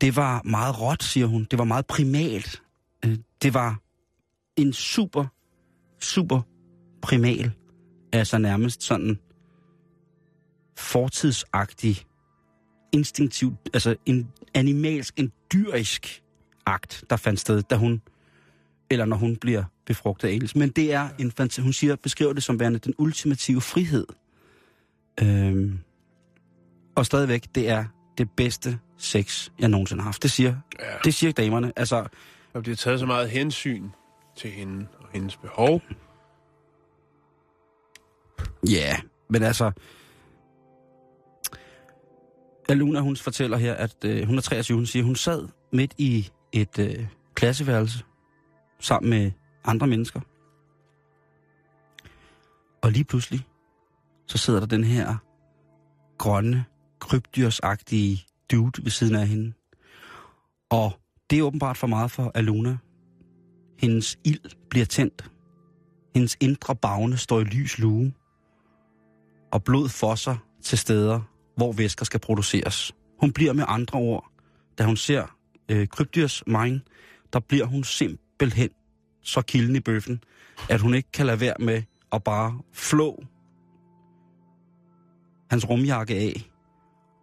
[0.00, 1.46] Det var meget råt, siger hun.
[1.50, 2.62] Det var meget primalt.
[3.04, 3.80] Øh, det var
[4.56, 5.26] en super,
[6.00, 6.40] super
[7.02, 7.52] primal,
[8.12, 9.18] altså nærmest sådan
[10.78, 11.96] fortidsagtig,
[12.92, 16.22] instinktiv, altså en animalsk, en dyrisk
[16.66, 18.02] akt, der fandt sted, da hun,
[18.90, 20.56] eller når hun bliver befrugtet af aliens.
[20.56, 21.32] Men det er en
[21.62, 24.06] hun siger, beskriver det som værende den ultimative frihed.
[25.22, 25.78] Øhm,
[26.98, 27.84] og stadigvæk, det er
[28.18, 30.22] det bedste sex, jeg nogensinde har haft.
[30.22, 30.84] Det siger, Ja.
[31.04, 31.72] det siger damerne.
[31.76, 32.06] Altså,
[32.52, 33.88] Der bliver taget så meget hensyn
[34.36, 35.82] til hende og hendes behov.
[38.70, 38.96] Ja,
[39.30, 39.72] men altså...
[42.68, 46.30] Aluna, hun fortæller her, at øh, hun er 23, hun siger, hun sad midt i
[46.52, 48.04] et øh, klasseværelse
[48.80, 49.30] sammen med
[49.64, 50.20] andre mennesker.
[52.82, 53.46] Og lige pludselig,
[54.26, 55.16] så sidder der den her
[56.18, 56.64] grønne,
[57.08, 59.52] krybdyrsagtige dude ved siden af hende.
[60.70, 60.92] Og
[61.30, 62.76] det er åbenbart for meget for Aluna.
[63.78, 65.30] Hendes ild bliver tændt.
[66.14, 68.12] Hendes indre bagne står i lys lue
[69.52, 71.20] og blod fosser til steder,
[71.56, 72.94] hvor væsker skal produceres.
[73.20, 74.30] Hun bliver med andre ord,
[74.78, 75.36] da hun ser
[75.68, 76.80] øh, krybdyrs mine,
[77.32, 78.70] der bliver hun simpelthen
[79.22, 80.20] så kilden i bøffen,
[80.70, 83.24] at hun ikke kan lade være med at bare flå
[85.50, 86.50] hans rumjakke af,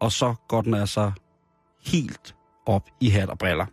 [0.05, 1.11] og så går den altså
[1.85, 3.65] helt op i hat og briller.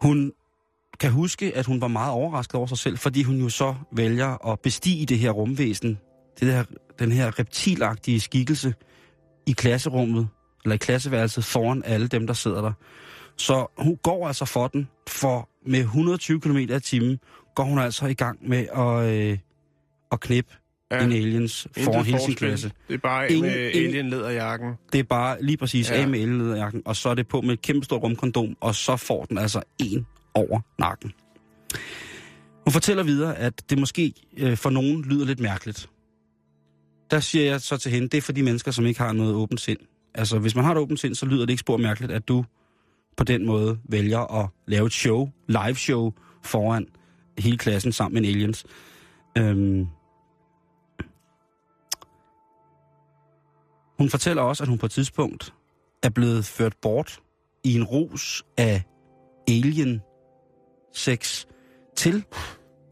[0.00, 0.32] Hun
[1.00, 4.46] kan huske, at hun var meget overrasket over sig selv, fordi hun jo så vælger
[4.52, 5.98] at bestige det her rumvæsen,
[6.40, 6.64] det der,
[6.98, 8.74] den her reptilagtige skikkelse
[9.46, 10.28] i klasserummet,
[10.64, 12.72] eller i klasseværelset foran alle dem, der sidder der.
[13.36, 17.18] Så hun går altså for den, for med 120 km i timen
[17.54, 19.38] går hun altså i gang med at, øh,
[20.12, 20.54] at knippe
[20.90, 20.96] Ja.
[20.96, 21.04] ja.
[21.04, 22.48] en aliens Intet foran hele sin forskel.
[22.48, 22.70] klasse.
[22.88, 24.72] Det er bare af Ingen- med ingen- alien-læderjakken.
[24.92, 26.00] Det er bare lige præcis Ja.
[26.02, 28.96] af med elnederjakken, og så er det på med et kæmpe stort rumkondom, og så
[28.96, 31.12] får den altså en over nakken.
[32.66, 35.88] Hun fortæller videre, at det måske øh, for nogen lyder lidt mærkeligt.
[37.10, 39.34] Der siger jeg så til hende, det er for de mennesker, som ikke har noget
[39.34, 39.78] åbent sind.
[40.14, 42.44] Altså, hvis man har et åbent sind, så lyder det ikke spor mærkeligt, at du
[43.16, 46.12] på den måde vælger at lave et show, live show,
[46.44, 46.86] foran
[47.38, 48.64] hele klassen sammen med en aliens.
[49.38, 49.86] Øhm,
[54.00, 55.54] Hun fortæller også, at hun på et tidspunkt
[56.02, 57.20] er blevet ført bort
[57.64, 58.82] i en rus af
[59.48, 60.00] alien
[60.94, 61.46] sex
[61.96, 62.24] til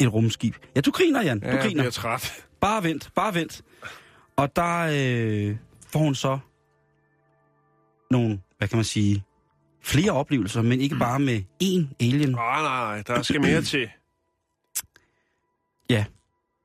[0.01, 0.55] et rumskib.
[0.77, 1.41] Ja, du griner, Jan.
[1.41, 1.83] Du Ja, jeg griner.
[1.83, 2.47] bliver træt.
[2.61, 3.63] Bare vent, bare vent.
[4.37, 6.39] Og der øh, får hun så
[8.11, 9.25] nogle, hvad kan man sige,
[9.83, 12.29] flere oplevelser, men ikke bare med én alien.
[12.29, 13.91] Åh, nej, nej, der skal mere til.
[15.91, 16.05] Ja,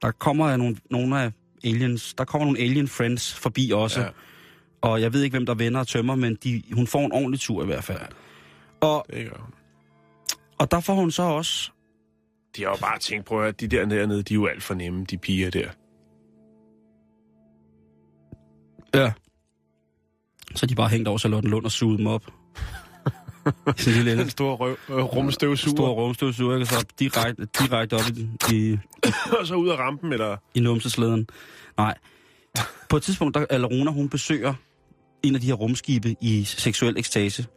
[0.01, 1.31] der kommer nogle, nogle af
[1.63, 4.01] aliens, der kommer nogle alien friends forbi også.
[4.01, 4.07] Ja.
[4.83, 7.39] Og jeg ved ikke, hvem der vender og tømmer, men de, hun får en ordentlig
[7.39, 7.99] tur i hvert fald.
[8.81, 9.53] Og, Det gør hun.
[10.59, 11.71] og der får hun så også...
[12.57, 14.73] De har jo bare tænkt, prøv at de der dernede, de er jo alt for
[14.73, 15.69] nemme, de piger der.
[18.95, 19.11] Ja.
[20.55, 22.23] Så de bare hængt over Charlotten Lund og suget dem op.
[23.77, 26.65] Sådan en lille Den store røv, øh, rumstøvsuger, stor rumstøvsuger, ikke?
[26.65, 28.77] så direkte, direkte op i, i,
[29.39, 30.37] og så ud af rampen, eller...
[30.55, 31.27] i numseslæden.
[31.77, 31.97] Nej.
[32.89, 34.53] På et tidspunkt, der Alarona, hun besøger
[35.23, 37.47] en af de her rumskibe i seksuel ekstase.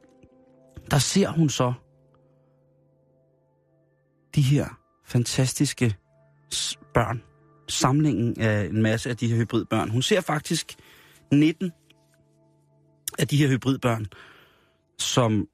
[0.90, 1.72] Der ser hun så
[4.34, 5.94] de her fantastiske
[6.94, 7.22] børn.
[7.68, 9.90] Samlingen af en masse af de her hybridbørn.
[9.90, 10.74] Hun ser faktisk
[11.32, 11.70] 19
[13.18, 14.06] af de her hybridbørn,
[14.98, 15.48] som,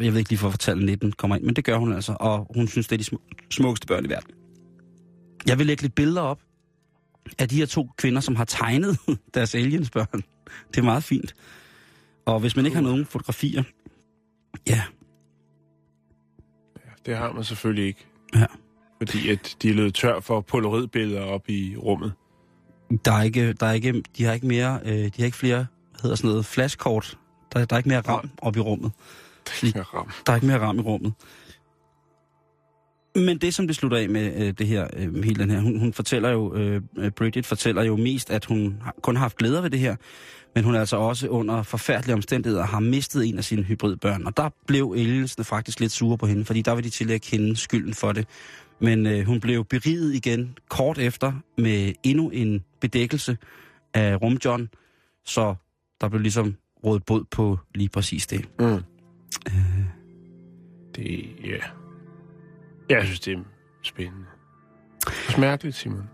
[0.00, 2.46] jeg ved ikke lige hvorfor tallet 19 kommer ind, men det gør hun altså, og
[2.54, 3.18] hun synes, det er de
[3.50, 4.30] smukkeste børn i verden.
[5.46, 6.40] Jeg vil lægge lidt billeder op
[7.38, 8.98] af de her to kvinder, som har tegnet
[9.34, 10.22] deres aliensbørn.
[10.70, 11.34] Det er meget fint.
[12.26, 13.62] Og hvis man ikke har nogen fotografier,
[14.68, 14.82] ja,
[16.76, 18.06] Ja, det har man selvfølgelig ikke.
[18.34, 18.46] Ja.
[18.98, 22.12] Fordi at de er løbet tør for polaroidbilleder op i rummet.
[23.04, 25.66] der er ikke, der er ikke, de har ikke mere, øh, de har ikke flere,
[25.90, 27.18] hvad hedder sådan noget, flashkort.
[27.52, 28.92] Der, der er ikke mere ram op i rummet.
[29.62, 30.10] Ja, ram.
[30.26, 31.12] Der er ikke mere ram i rummet.
[33.18, 35.78] Men det, som det slutter af med øh, det her, øh, hele den her, hun,
[35.78, 39.60] hun fortæller jo, øh, øh, Bridget fortæller jo mest, at hun kun har haft glæder
[39.60, 39.96] ved det her,
[40.54, 44.26] men hun er altså også under forfærdelige omstændigheder har mistet en af sine hybridbørn.
[44.26, 47.56] Og der blev Elgesene faktisk lidt sure på hende, fordi der vil de tillægge hende
[47.56, 48.26] skylden for det.
[48.80, 53.36] Men øh, hun blev beriget igen kort efter med endnu en bedækkelse
[53.94, 54.68] af rumjohn,
[55.24, 55.54] så
[56.00, 58.48] der blev ligesom rådet bod på lige præcis det.
[58.60, 58.82] Mm.
[60.96, 61.87] Det, ja.
[62.88, 63.38] Jeg synes, det er
[63.82, 64.26] spændende.
[65.28, 66.08] Smærkeligt, Simon.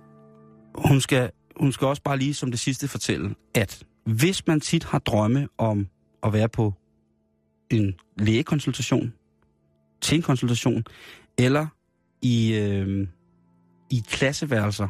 [0.75, 4.85] hun skal, hun skal også bare lige som det sidste fortælle, at hvis man tit
[4.85, 5.89] har drømme om
[6.23, 6.75] at være på
[7.71, 9.13] en lægekonsultation,
[10.01, 10.85] til en konsultation,
[11.39, 11.67] eller
[12.23, 13.09] i, øh,
[13.91, 14.89] i klasseværelser,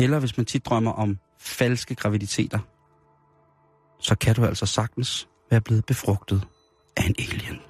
[0.00, 2.58] eller hvis man tit drømmer om falske graviditeter,
[4.00, 6.46] så kan du altså sagtens være blevet befrugtet
[6.96, 7.67] af en alien.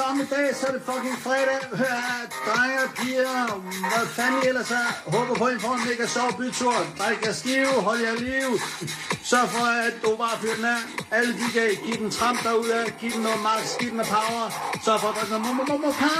[0.00, 1.60] Sammen i dag, så er det fucking fredag.
[1.80, 3.42] Hør her, drenge og piger,
[3.90, 4.88] hvad fanden I ellers er.
[5.14, 6.76] Håber på, at I får en mega sjov bytur.
[7.00, 8.48] Drik jer skive, hold jer liv.
[9.30, 10.80] Sørg for, at du bare fyrer den af.
[11.18, 14.44] Alle de kan give den tramp derude, giv den noget max, giv den noget power.
[14.86, 16.18] Sørg for at noget pie.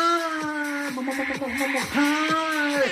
[0.96, 2.82] Momo momo momo momo pie.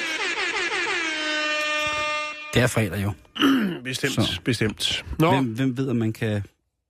[2.55, 3.11] Det er fredag jo.
[3.89, 4.41] Bestemt, Så.
[4.45, 5.05] bestemt.
[5.19, 6.43] Nå, Hvem, hvem ved, om man kan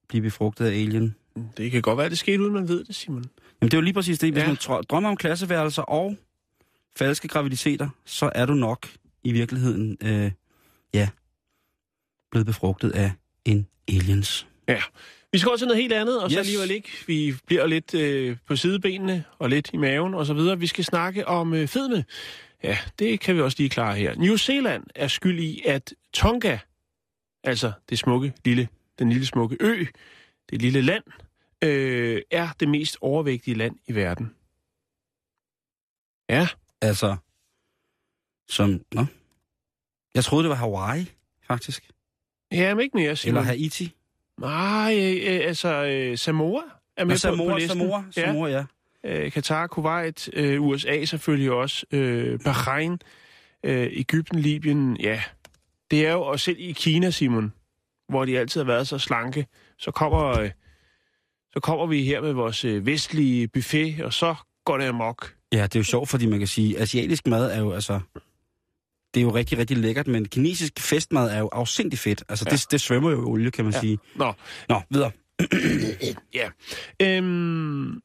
[0.09, 1.15] blive befrugtet af alien?
[1.57, 3.25] det kan godt være, det skete, uden man ved det, Simon.
[3.61, 4.33] Jamen, det er jo lige præcis det.
[4.33, 4.49] Hvis Ja.
[4.49, 6.17] man drømmer om klasseværelser og
[6.97, 8.89] falske graviditeter, så er du nok
[9.25, 10.31] i virkeligheden, øh,
[10.95, 11.09] ja,
[12.31, 13.13] blevet befrugtet af
[13.45, 14.47] en aliens.
[14.69, 14.83] Ja.
[15.33, 16.47] Vi skal over til noget helt andet, og så Yes.
[16.47, 16.89] alligevel ikke.
[17.07, 20.59] Vi bliver lidt øh, på sidebenene og lidt i maven og så videre.
[20.59, 22.05] Vi skal snakke om øh, fedme.
[22.65, 24.15] Ja, det kan vi også lige klare her.
[24.15, 26.59] New Zealand er skyld i, at Tonga,
[27.45, 28.69] altså det smukke lille,
[28.99, 29.85] den lille smukke ø,
[30.51, 31.03] det lille land,
[31.65, 34.35] øh, er det mest overvægtige land i verden.
[36.29, 36.49] Ja,
[36.83, 37.17] Altså,
[38.49, 39.05] som, nå.
[40.15, 41.07] Jeg troede, det var Hawaii,
[41.47, 41.91] faktisk.
[42.53, 43.37] ja men ikke mere, Simon.
[43.37, 43.95] Eller Haiti.
[44.41, 46.63] Nej, øh, øh, altså øh, Samoa
[46.97, 47.79] er med Nå, på, Samoa, på listen.
[47.81, 48.27] Samoa, Ja.
[48.27, 48.65] Samoa, ja.
[49.05, 52.99] øh, Katar, Kuwait, øh, USA selvfølgelig også, øh, Bahrain,
[53.65, 55.23] øh, Ægypten, Libyen, ja.
[55.91, 57.53] Det er jo, og selv i Kina, Simon,
[58.09, 59.47] hvor de altid har været så slanke,
[59.79, 60.51] så kommer, øh,
[61.53, 64.35] så kommer vi her med vores øh, vestlige buffet, og så
[64.65, 65.35] går det amok.
[65.53, 68.01] Ja, det er jo sjovt, fordi man kan sige, at asiatisk mad er jo altså...
[69.15, 72.25] Det er jo rigtig, rigtig lækkert, men kinesisk festmad er jo afsindig fedt.
[72.29, 72.57] Altså, ja.
[72.57, 73.81] det, det svømmer jo i olie, kan man ja.
[73.81, 73.99] sige.
[74.15, 74.33] Nå,
[74.69, 75.11] Nå, videre.
[76.41, 76.51] ja.
[77.03, 78.01] Øhm,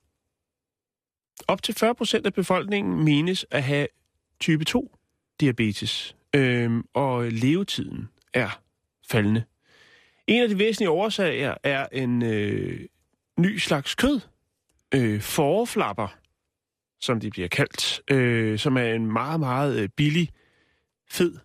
[1.47, 3.87] op til 40 procent af befolkningen menes at have
[4.39, 4.97] type 2
[5.39, 8.61] diabetes, øhm, og levetiden er
[9.09, 9.43] faldende.
[10.27, 12.79] En af de væsentlige årsager er en øh,
[13.39, 14.19] ny slags kød,
[14.93, 16.07] øh, forflapper,
[16.99, 20.29] som de bliver kaldt, øh, som er en meget, meget øh, billig,
[21.09, 21.37] fed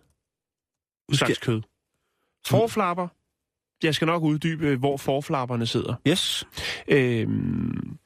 [1.13, 1.61] slags kød.
[2.47, 3.07] Forflapper,
[3.83, 5.95] jeg skal nok uddybe, hvor forflapperne sidder.
[6.07, 6.47] Yes.
[6.87, 7.97] Øhm,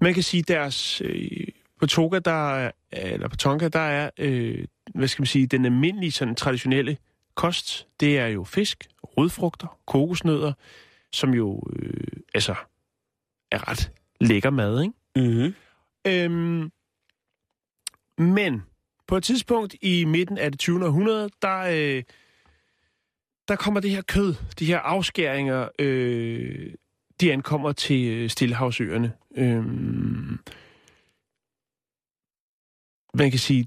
[0.00, 1.48] man kan sige, deres øh,
[1.80, 4.64] på Tonga, der er, eller på Tonga, der er, øh,
[4.94, 6.96] hvad skal man sige, den almindelige, sådan traditionelle
[7.34, 8.86] kost, det er jo fisk,
[9.18, 10.52] rodfrugter, kokosnødder,
[11.12, 12.54] som jo, øh, altså,
[13.52, 14.94] er ret lækker mad, ikke?
[15.16, 15.54] Mm-hmm.
[16.06, 16.72] Øhm,
[18.18, 18.62] men
[19.06, 20.86] på et tidspunkt i midten af det 20.
[20.86, 22.02] århundrede, der, øh,
[23.48, 26.74] der kommer det her kød, de her afskæringer, øh,
[27.20, 29.12] de ankommer til øh, Stillehavsøerne.
[29.36, 30.38] Øhm,
[33.14, 33.66] man kan sige,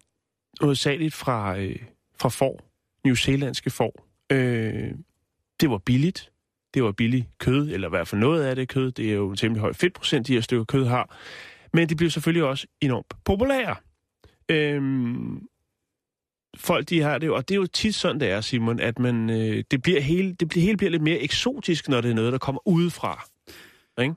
[0.62, 1.80] hovedsageligt fra, øh,
[2.15, 2.62] fra får,
[3.06, 4.08] New Zealandske får.
[4.32, 4.91] Øh,
[5.60, 6.32] det var billigt.
[6.75, 8.91] Det var billigt kød, eller i hvert fald noget af det kød.
[8.91, 11.17] Det er jo en temmelig høj fedtprocent, de her stykker kød har.
[11.73, 13.75] Men det blev selvfølgelig også enormt populære.
[14.49, 15.47] Øhm,
[16.57, 18.99] folk de har det jo, og det er jo tit sådan, det er, Simon, at
[18.99, 22.15] man, øh, det, bliver hele, det bliver, hele bliver lidt mere eksotisk, når det er
[22.15, 23.25] noget, der kommer udefra.
[24.01, 24.15] Ikke?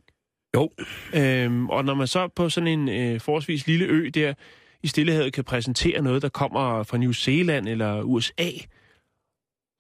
[0.55, 0.71] Jo.
[1.15, 4.35] Øhm, og når man så på sådan en øh, forholdsvis lille ø der
[4.83, 8.51] i Stillehavet kan præsentere noget, der kommer fra New Zealand eller USA,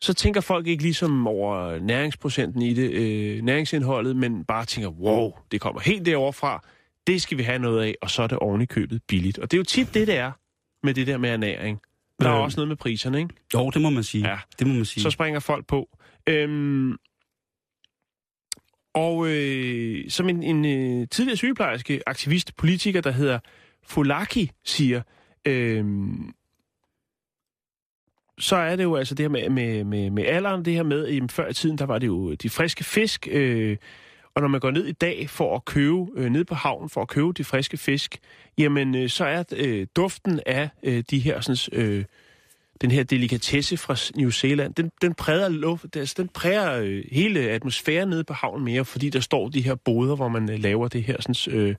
[0.00, 5.32] så tænker folk ikke ligesom over næringsprocenten i det, øh, næringsindholdet, men bare tænker, wow,
[5.52, 6.62] det kommer helt derovre fra,
[7.06, 9.38] det skal vi have noget af, og så er det oven i købet billigt.
[9.38, 10.32] Og det er jo tit det, det er
[10.82, 11.80] med det der med ernæring.
[12.20, 12.42] Der er Øh.
[12.42, 13.34] også noget med priserne, ikke?
[13.54, 14.28] Jo, det må man sige.
[14.28, 14.38] Ja.
[14.58, 15.02] Det må man sige.
[15.02, 15.88] Så springer folk på.
[16.28, 16.96] Øhm,
[18.94, 23.38] og øh, som en, en øh, tidligere sygeplejerske, aktivist, politiker, der hedder
[23.86, 25.02] Fulaki, siger,
[25.44, 26.32] øhm,
[28.38, 31.08] så er det jo altså det her med, med, med, med alderen, det her med,
[31.08, 33.76] jamen, før i tiden, der var det jo de friske fisk, øh,
[34.34, 37.02] og når man går ned i dag for at købe, øh, ned på havnen for
[37.02, 38.18] at købe de friske fisk,
[38.58, 42.04] jamen øh, så er øh, duften af øh, de her sådan, øh,
[42.80, 47.40] den her delikatesse fra New Zealand, den, den præger, luft, altså, den præger øh, hele
[47.40, 50.88] atmosfæren nede på havnen mere, fordi der står de her boder, hvor man øh, laver
[50.88, 51.74] det her, sådan, øh,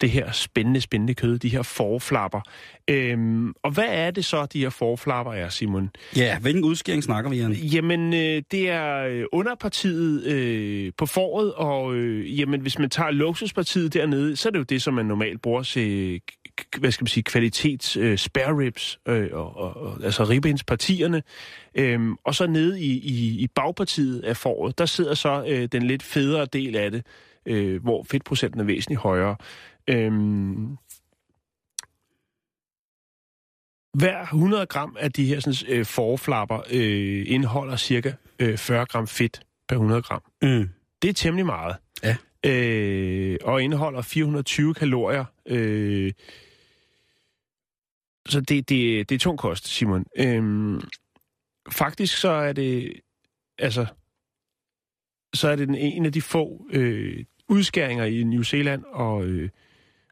[0.00, 2.40] det her spændende, spændende kød, de her forflapper.
[2.90, 5.90] Øhm, og hvad er det så, de her forflapper er, Simon?
[6.16, 7.52] Ja, hvilken udskæring snakker vi, Jan?
[7.52, 13.10] Jamen, øh, det er øh, underpartiet øh, på foråret, og øh, jamen, hvis man tager
[13.10, 16.20] luksuspartiet dernede, så er det jo det, som man normalt bruger til,
[16.78, 21.22] hvad skal man sige, kvalitets øh, spare ribs, øh, og, og, og, altså ribbenspartierne.
[21.74, 25.82] Øhm, og så nede i, i, i bagpartiet af foråret, der sidder så øh, den
[25.82, 27.06] lidt federe del af det,
[27.46, 29.36] øh, hvor fedtprocenten er væsentligt højere.
[29.88, 30.76] Øhm,
[33.94, 39.06] hver 100 gram af de her sådan, øh, forflapper øh, indeholder cirka øh, 40 gram
[39.06, 40.22] fedt per 100 gram.
[40.42, 40.68] Mm.
[41.02, 41.76] Det er temmelig meget.
[42.02, 42.16] Ja.
[42.46, 45.24] Øh, og indeholder 420 kalorier.
[45.46, 46.12] Øh,
[48.28, 50.06] så det, det, det er tung kost, Simon.
[50.16, 50.80] Øh,
[51.70, 52.92] faktisk så er det,
[53.58, 53.86] altså,
[55.34, 59.50] så er det den en af de få øh, udskæringer i New Zealand og øh,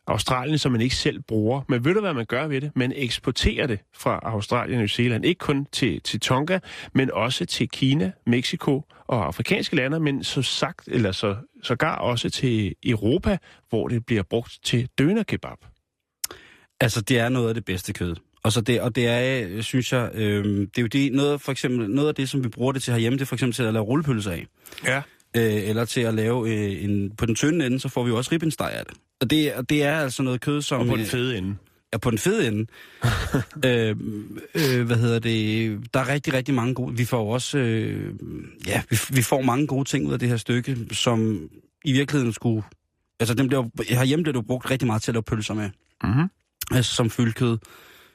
[0.06, 1.62] Australien, som man ikke selv bruger.
[1.68, 2.70] Men ved du, hvad man gør ved det?
[2.74, 6.58] Man eksporterer det fra Australien og New Zealand, ikke kun til, til Tonga,
[6.92, 12.30] men også til Kina, Mexico og afrikanske lande, men så sagt, eller så, sågar også
[12.30, 13.38] til Europa,
[13.68, 15.58] hvor det bliver brugt til dønerkebab.
[16.80, 18.16] Altså, det er noget af det bedste kød.
[18.42, 21.52] Og, så det, og det er, synes jeg, øh, det er jo det, noget, for
[21.52, 23.62] eksempel, noget af det, som vi bruger det til herhjemme, det er for eksempel til
[23.62, 24.46] at lave rullepølser af.
[24.84, 25.02] Ja.
[25.36, 28.16] Øh, eller til at lave øh, en, på den tynde ende, så får vi jo
[28.16, 28.94] også ribbensteg af det.
[29.24, 30.80] Og det, og det er altså noget kød, som...
[30.80, 31.56] Og på den fede ende.
[31.92, 32.66] Ja, på den fede ende.
[33.66, 33.96] øh,
[34.54, 35.80] øh, hvad hedder det?
[35.94, 36.96] Der er rigtig, rigtig mange gode...
[36.96, 37.58] Vi får også...
[37.58, 38.14] Øh,
[38.66, 41.48] ja, vi, vi får mange gode ting ud af det her stykke, som
[41.84, 42.62] i virkeligheden skulle...
[43.20, 45.70] Altså, den bliver, herhjemme bliver jo brugt rigtig meget til at lave pølser med.
[46.04, 46.28] Mm-hmm.
[46.70, 47.58] Altså, som fyldkød,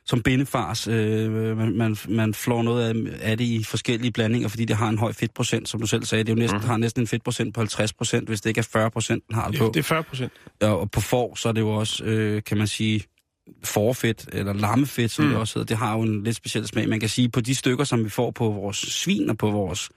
[0.10, 0.88] som bindefars.
[0.88, 2.94] Øh, man, man, man flår noget af,
[3.32, 6.24] af det i forskellige blandinger, fordi det har en høj fedtprocent, som du selv sagde.
[6.24, 6.66] Det er jo næsten, mm.
[6.68, 9.48] har næsten en fedtprocent på 50 procent, hvis det ikke er 40 procent, den har
[9.48, 9.72] det Ja, på.
[9.74, 10.32] det er 40 procent.
[10.62, 13.04] Og, og på får, så er det jo også, øh, kan man sige,
[13.64, 15.32] forfedt, eller lammefedt, som Mm.
[15.32, 15.66] det også hedder.
[15.68, 16.90] Det har jo en lidt speciel smag.
[16.90, 19.90] Man kan sige, på de stykker, som vi får på vores svin og på vores,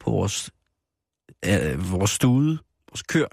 [0.00, 0.50] på vores,
[1.46, 2.58] øh, vores stude,
[2.90, 3.26] vores kør,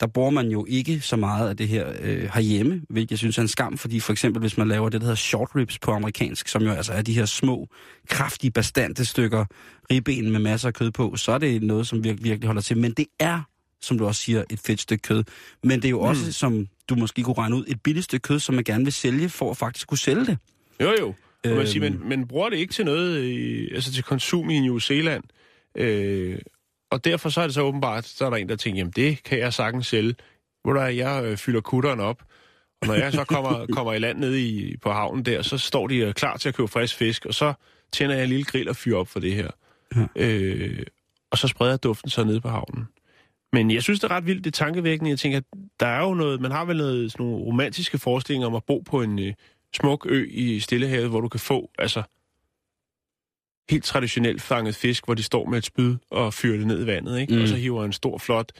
[0.00, 3.38] der bruger man jo ikke så meget af det her øh, herhjemme, hvilket jeg synes
[3.38, 5.90] er en skam, fordi for eksempel hvis man laver det, der hedder short ribs på
[5.92, 7.68] amerikansk, som jo altså er de her små,
[8.08, 9.44] kraftige, bastante stykker
[9.90, 12.78] ribben med masser af kød på, så er det noget, som virkelig, virkelig holder til.
[12.78, 13.40] Men det er,
[13.80, 15.24] som du også siger, et fedt stykke kød.
[15.62, 16.32] Men det er jo også, Mm.
[16.32, 19.28] som du måske kunne regne ud, et billigt stykke kød, som man gerne vil sælge,
[19.28, 20.38] for at faktisk kunne sælge det.
[20.80, 21.14] Jo, jo.
[21.44, 21.66] Man, Øhm.
[21.66, 25.24] siger, men, men bruger det ikke til noget, øh, altså til konsum i New Zealand.
[25.78, 26.38] Øh,
[26.96, 29.22] og derfor så er det så åbenbart, så er der en, der tænker, jamen det
[29.22, 30.14] kan jeg sagtens sælge.
[30.64, 32.22] Hvor der jeg øh, fylder kutteren op,
[32.80, 35.86] og når jeg så kommer, kommer i land nede i, på havnen der, så står
[35.86, 37.52] de øh, klar til at købe frisk fisk, og så
[37.92, 39.50] tænder jeg en lille grill og fyrer op for det her.
[39.96, 40.06] Ja.
[40.16, 40.86] Øh,
[41.30, 42.88] og så spreder duften så ned på havnen.
[43.52, 45.10] Men jeg synes, det er ret vildt, det tankevækkende.
[45.10, 45.40] Jeg tænker,
[45.80, 48.78] der er jo noget, man har vel noget, sådan nogle romantiske forestillinger om at bo
[48.78, 49.34] på en øh,
[49.76, 52.02] smuk ø i Stillehavet, hvor du kan få, altså,
[53.70, 56.86] helt traditionelt fanget fisk, hvor de står med et spyd og fyrer det ned i
[56.86, 57.34] vandet, ikke?
[57.34, 57.42] Mm.
[57.42, 58.52] Og så hiver en stor, flot,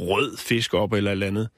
[0.00, 1.48] rød fisk op eller et andet.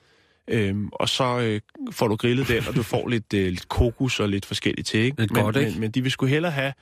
[0.48, 1.60] Øhm, og så øh,
[1.92, 5.00] får du grillet den, og du får lidt, øh, lidt kokos og lidt forskelligt til,
[5.00, 5.20] ikke?
[5.20, 5.70] Lidt men, godt, ikke?
[5.70, 6.72] Men, men de vil sgu hellere have,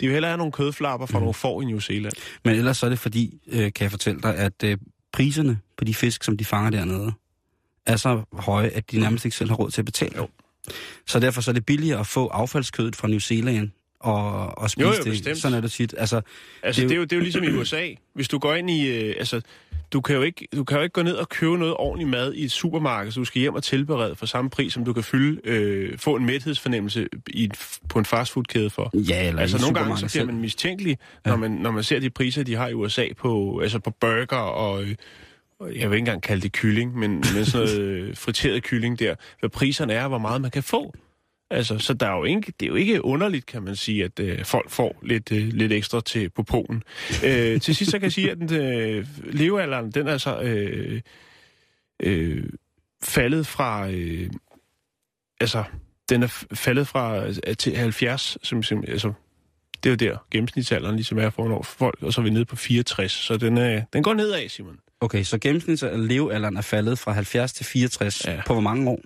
[0.00, 1.22] de vil hellere have nogle kødflapper fra mm.
[1.22, 2.12] nogle får i New Zealand.
[2.44, 4.78] Men ellers så er det fordi, øh, kan jeg fortælle dig, at øh,
[5.12, 7.12] priserne på de fisk, som de fanger dernede,
[7.86, 10.16] er så høje, at de nærmest ikke selv har råd til at betale.
[10.16, 10.28] Jo.
[11.06, 13.70] Så derfor så er det billigere at få affaldskødet fra New Zealand
[14.02, 15.38] og, og spise Jo, jo, det.
[15.38, 15.94] Sådan er det tit.
[15.98, 16.20] Altså,
[16.62, 17.88] Altså, Det det er er, jo- jo, det er jo ligesom i USA.
[18.14, 18.88] Hvis du går ind i...
[18.88, 19.40] Øh, altså,
[19.92, 22.32] du kan, jo ikke, du kan jo ikke gå ned og købe noget ordentligt mad
[22.32, 25.02] i et supermarked, så du skal hjem og tilberede for samme pris, som du kan
[25.02, 27.50] fylde, øh, få en mæthedsfornemmelse i,
[27.88, 28.90] på en fastfoodkæde for.
[28.94, 32.10] ja, eller Altså nogle gange så bliver man mistænkelig, når, man, når man ser de
[32.10, 34.88] priser, de har i USA på, altså på burger og, øh,
[35.60, 39.14] jeg vil ikke engang kalde det kylling, men, men sådan noget øh, friteret kylling der.
[39.40, 40.94] Hvad priserne er, og hvor meget man kan få.
[41.52, 44.20] Altså, så der er jo ikke, det er jo ikke underligt, kan man sige, at
[44.20, 46.82] øh, folk får lidt, øh, lidt ekstra til på Polen.
[47.24, 51.00] Øh, til sidst så kan jeg sige, at den øh, levealderen, den er så øh,
[52.02, 52.44] øh,
[53.02, 53.90] faldet fra...
[53.90, 54.30] Øh,
[55.40, 55.64] altså,
[56.08, 59.12] den er faldet fra øh, til 70, som, som altså,
[59.84, 62.44] det er jo der gennemsnitsalderen ligesom er for når folk, og så er vi nede
[62.44, 64.78] på 64, så den, er, den går nedad, Simon.
[65.00, 68.32] Okay, så gennemsnits levealderen er faldet fra 70 til 64 Ja.
[68.32, 68.42] ja.
[68.46, 69.00] på hvor mange år?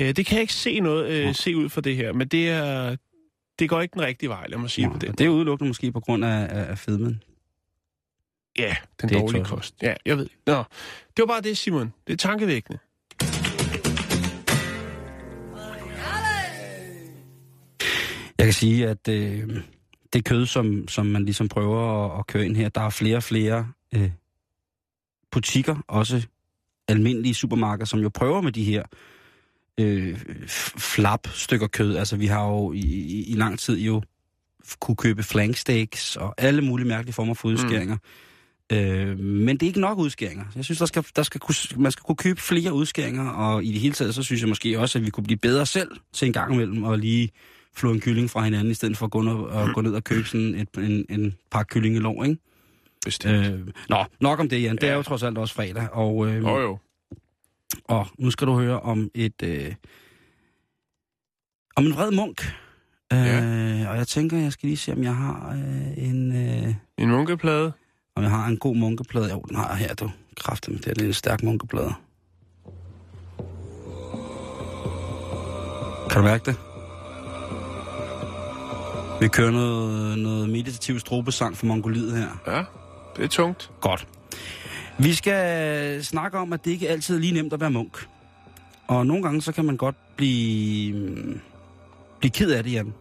[0.00, 2.50] Øh, det kan jeg ikke se noget øh, se ud for det her, men det
[2.50, 2.96] er
[3.58, 5.18] det går ikke den rigtige vej, lad mig sige på det.
[5.18, 7.22] Det er udelukkende måske på grund af, af, fedmen.
[8.58, 9.74] Ja, den Det dårlige kost.
[9.82, 10.28] Ja, jeg ved.
[10.46, 10.64] Nå,
[11.16, 11.92] det var bare det, Simon.
[12.06, 12.78] Det er tankevækkende.
[18.38, 19.62] Jeg kan sige, at øh,
[20.12, 23.16] det kød, som, som man ligesom prøver at, at køre ind her, der er flere
[23.16, 24.10] og flere øh,
[25.30, 26.26] butikker, også
[26.88, 28.82] almindelige supermarkeder, som jo prøver med de her
[29.80, 30.14] øh,
[30.46, 31.96] f- flap-stykker kød.
[31.96, 34.02] Altså, vi har jo i, i, i lang tid jo
[34.80, 37.94] kunne købe flanksteaks og alle mulige mærkelige former for udskæringer.
[38.70, 38.76] Mm.
[38.76, 40.44] Øh, men det er ikke nok udskæringer.
[40.56, 43.72] Jeg synes, der skal, der skal kunne, man skal kunne købe flere udskæringer, og i
[43.72, 46.26] det hele taget, så synes jeg måske også, at vi kunne blive bedre selv til
[46.26, 47.30] en gang imellem, og lige
[47.76, 50.04] flå en kylling fra hinanden, i stedet for at gå ned og, gå ned og
[50.04, 52.36] købe sådan et, en, en par kyllingelår, ikke?
[53.04, 53.46] Bestemt.
[53.46, 54.76] Øh, Øh, nå, nok om det, Jan.
[54.76, 54.88] Det Ja.
[54.88, 56.78] er jo trods alt også fredag, og, øh, jo, jo.
[57.84, 59.42] Og nu skal du høre om et...
[59.42, 59.74] Øh,
[61.76, 62.56] om en vred munk.
[63.12, 66.36] Øh, Og jeg tænker, jeg skal lige se, om jeg har øh, en...
[66.36, 67.72] Øh, En munkeplade.
[68.16, 69.30] om jeg har en god munkeplade.
[69.30, 70.10] Jo, den har jeg her, du.
[70.36, 70.86] Kræfter med det.
[70.88, 71.92] er lidt en stærk munkeplade.
[76.10, 76.56] Kan du mærke det?
[79.20, 82.28] Vi kører noget, noget meditativ strobesang for Mongoliet her.
[82.46, 82.64] Ja,
[83.16, 83.70] det er tungt.
[83.80, 84.08] Godt.
[84.98, 88.08] Vi skal snakke om, at det ikke altid er lige nemt at være munk.
[88.86, 91.40] Og nogle gange så kan man godt blive, mm,
[92.18, 92.94] blive ked af det, Jan.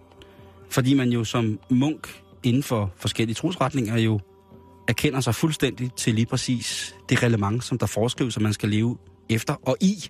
[0.70, 4.20] Fordi man jo som munk inden for forskellige trosretninger jo
[4.88, 8.98] erkender sig fuldstændig til lige præcis det reglement, som der foreskrives, at man skal leve
[9.30, 10.10] efter og i,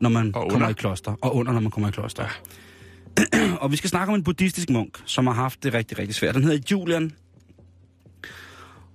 [0.00, 0.50] når man Og under.
[0.50, 1.14] kommer i kloster.
[1.22, 2.22] Og under, når man kommer i kloster.
[2.22, 3.54] Ja.
[3.62, 6.34] og vi skal snakke om en buddhistisk munk, som har haft det rigtig, rigtig svært.
[6.34, 7.12] Den hedder Julian,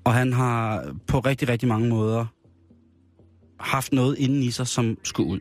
[0.04, 2.26] og han har på rigtig, rigtig mange måder
[3.60, 5.40] haft noget inden i sig, som skulle ud.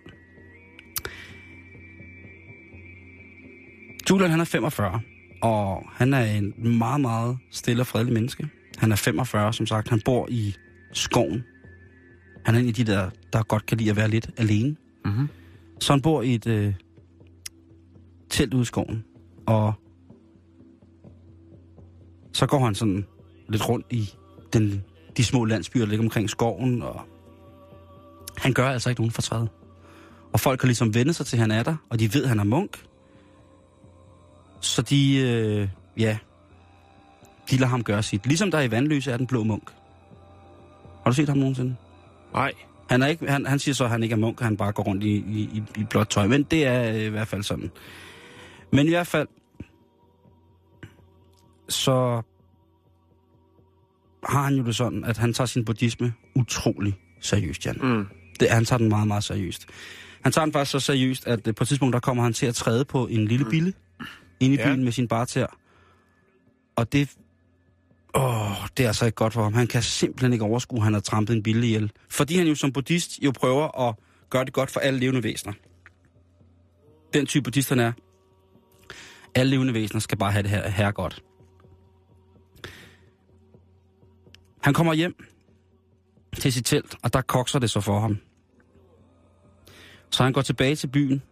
[4.10, 5.00] Julian, han er 45,
[5.42, 8.48] og han er en meget, meget stille og fredelig menneske.
[8.78, 9.88] Han er 45, som sagt.
[9.88, 10.54] Han bor i
[10.92, 11.44] skoven.
[12.44, 14.76] Han er en af de der, der godt kan lide at være lidt alene.
[15.04, 15.28] Mm-hmm.
[15.80, 16.74] Så han bor i et øh,
[18.30, 19.04] telt ude i skoven,
[19.46, 19.72] og
[22.32, 23.04] så går han sådan
[23.48, 24.10] lidt rundt i
[24.52, 24.84] den,
[25.16, 27.00] de små landsbyer, der ligger omkring skoven, og
[28.36, 29.46] han gør altså ikke nogen fortræd.
[30.32, 32.28] Og folk har ligesom vendt sig til, at han er der, og de ved, at
[32.28, 32.84] han er munk.
[34.60, 36.18] Så de, øh, ja,
[37.50, 38.26] de lader ham gøre sit.
[38.26, 39.70] Ligesom der i Vandløse er den blå munk.
[41.04, 41.76] Har du set ham nogensinde?
[42.34, 42.52] Nej.
[42.90, 44.82] Han, er ikke, han, han siger så, at han ikke er munk, han bare går
[44.82, 46.26] rundt i, i, i- blåt tøj.
[46.26, 47.70] Men det er øh, i hvert fald sådan.
[48.72, 49.28] Men i hvert fald,
[51.68, 52.22] så
[54.24, 57.78] har han jo det sådan, at han tager sin buddhisme utrolig seriøst, Jan.
[57.82, 58.06] Mm.
[58.40, 59.66] Det, han tager den meget, meget seriøst.
[60.22, 62.46] Han tager den faktisk så seriøst, at øh, på et tidspunkt, der kommer han til
[62.46, 63.72] at træde på en lille bille
[64.40, 64.66] inde i Ja.
[64.74, 65.46] byen med sin barter.
[66.76, 67.10] Og det,
[68.14, 69.54] åh, det er altså ikke godt for ham.
[69.54, 71.92] Han kan simpelthen ikke overskue, at han har trampet en bille ihjel.
[72.10, 73.94] Fordi han jo som buddhist jo prøver at
[74.30, 75.52] gøre det godt for alle levende væsener.
[77.14, 77.92] Den type buddhist han er.
[79.34, 81.22] Alle levende væsener skal bare have det her, her godt.
[84.60, 85.24] Han kommer hjem
[86.36, 88.18] til sit telt, og der kokser det så for ham.
[90.10, 91.22] Så han går tilbage til byen,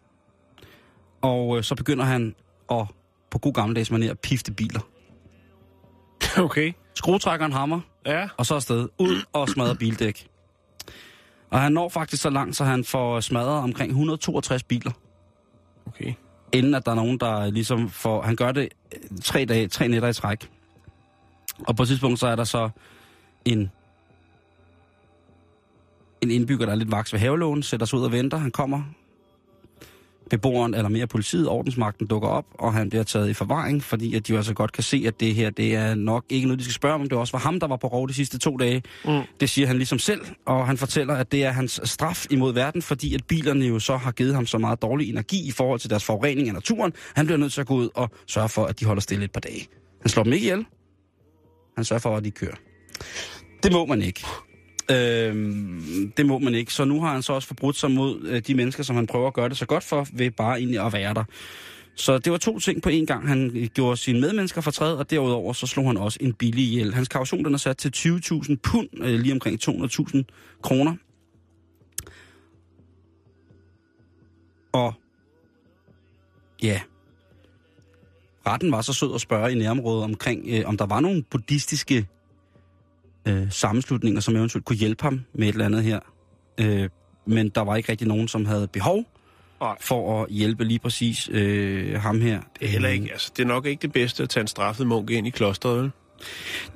[1.21, 2.35] og øh, så begynder han
[2.71, 2.87] at,
[3.31, 4.81] på god gammeldags manér, at pifte biler.
[6.39, 6.73] Okay.
[6.95, 8.29] Skruetrækkeren hammer, Ja.
[8.37, 8.89] og så afsted.
[8.99, 10.29] Ud og smadre bildæk.
[11.51, 14.93] Og han når faktisk så langt, så han får smadret omkring 162 biler.
[15.87, 16.13] Okay.
[16.53, 18.23] Inden at der er nogen, der ligesom får...
[18.23, 20.51] Han gør det øh, tre, dage, tre nætter i træk.
[21.59, 22.71] Og på et tidspunkt, så er der så
[23.45, 23.71] en,
[26.21, 28.39] en indbygger, der er lidt vaks ved havelågen, sætter sig ud og venter.
[28.39, 28.83] Han kommer.
[30.31, 34.27] Beboeren, eller mere politiet, ordensmagten dukker op, og han bliver taget i forvaring, fordi at
[34.27, 36.65] de jo altså godt kan se, at det her, det er nok ikke noget, de
[36.65, 37.03] skal spørge om.
[37.03, 38.83] Det også var ham, der var på rov de sidste to dage.
[39.05, 39.21] Mm.
[39.41, 42.83] Det siger han ligesom selv, og han fortæller, at det er hans straf imod verden,
[42.83, 45.91] fordi at bilerne jo så har givet ham så meget dårlig energi i forhold til
[45.91, 46.93] deres forurening af naturen.
[47.15, 49.33] Han bliver nødt til at gå ud og sørge for, at de holder stille et
[49.33, 49.67] par dage.
[50.01, 50.67] Han slår dem ikke ihjel.
[51.77, 52.55] Han sørger for, at de kører.
[53.63, 54.25] Det må man ikke.
[54.91, 56.73] Øhm, det må man ikke.
[56.73, 59.27] Så nu har han så også forbrudt sig mod øh, de mennesker, som han prøver
[59.27, 61.25] at gøre det så godt for, ved bare egentlig at være der.
[61.95, 63.29] Så det var to ting på en gang.
[63.29, 66.95] Han gjorde sine medmennesker fortræd, og derudover så slog han også en billig ihjel.
[66.95, 70.23] Hans kaution den er sat til 20.000 pund, øh, lige omkring 200.000
[70.63, 70.95] kroner.
[74.73, 74.95] Og
[76.63, 76.81] ja,
[78.47, 82.07] retten var så sød at spørge i nærområdet omkring, øh, om der var nogle buddhistiske
[83.29, 86.01] øh, sammenslutninger, som eventuelt kunne hjælpe ham med et eller andet her.
[86.61, 86.89] Øh,
[87.27, 89.05] men der var ikke rigtig nogen, som havde behov
[89.61, 89.77] Nej.
[89.81, 92.41] for at hjælpe lige præcis øh, ham her.
[92.61, 94.87] Det er heller ikke, altså, det er nok ikke det bedste at tage en straffet
[94.87, 95.91] munk ind i klosteret, vel?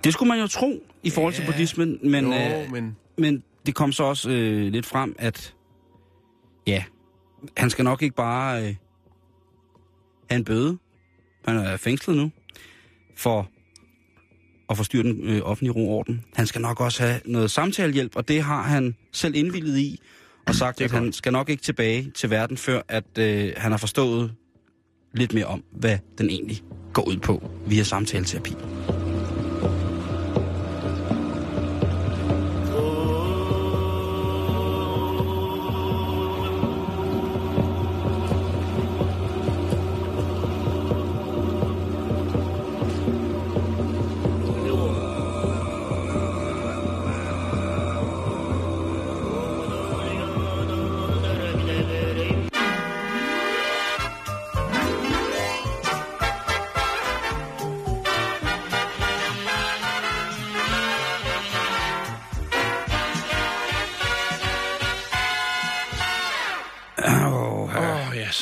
[0.04, 3.42] Det skulle man jo tro i forhold til Ja, buddhismen, men, jo, øh, men men
[3.66, 5.54] det kom så også øh, lidt frem, at
[6.66, 6.84] ja,
[7.56, 8.74] han skal nok ikke bare øh,
[10.30, 10.78] have en bøde.
[11.44, 12.30] Han er fængslet nu
[13.16, 13.48] for
[14.70, 16.24] at forstyrre den øh, offentlige ro orden.
[16.34, 20.00] Han skal nok også have noget samtalehjælp, og det har han selv indvillet i,
[20.46, 23.78] og sagt, at han skal nok ikke tilbage til verden, før at øh, han har
[23.78, 24.32] forstået
[25.14, 28.54] lidt mere om, hvad den egentlig går ud på via samtaleterapi.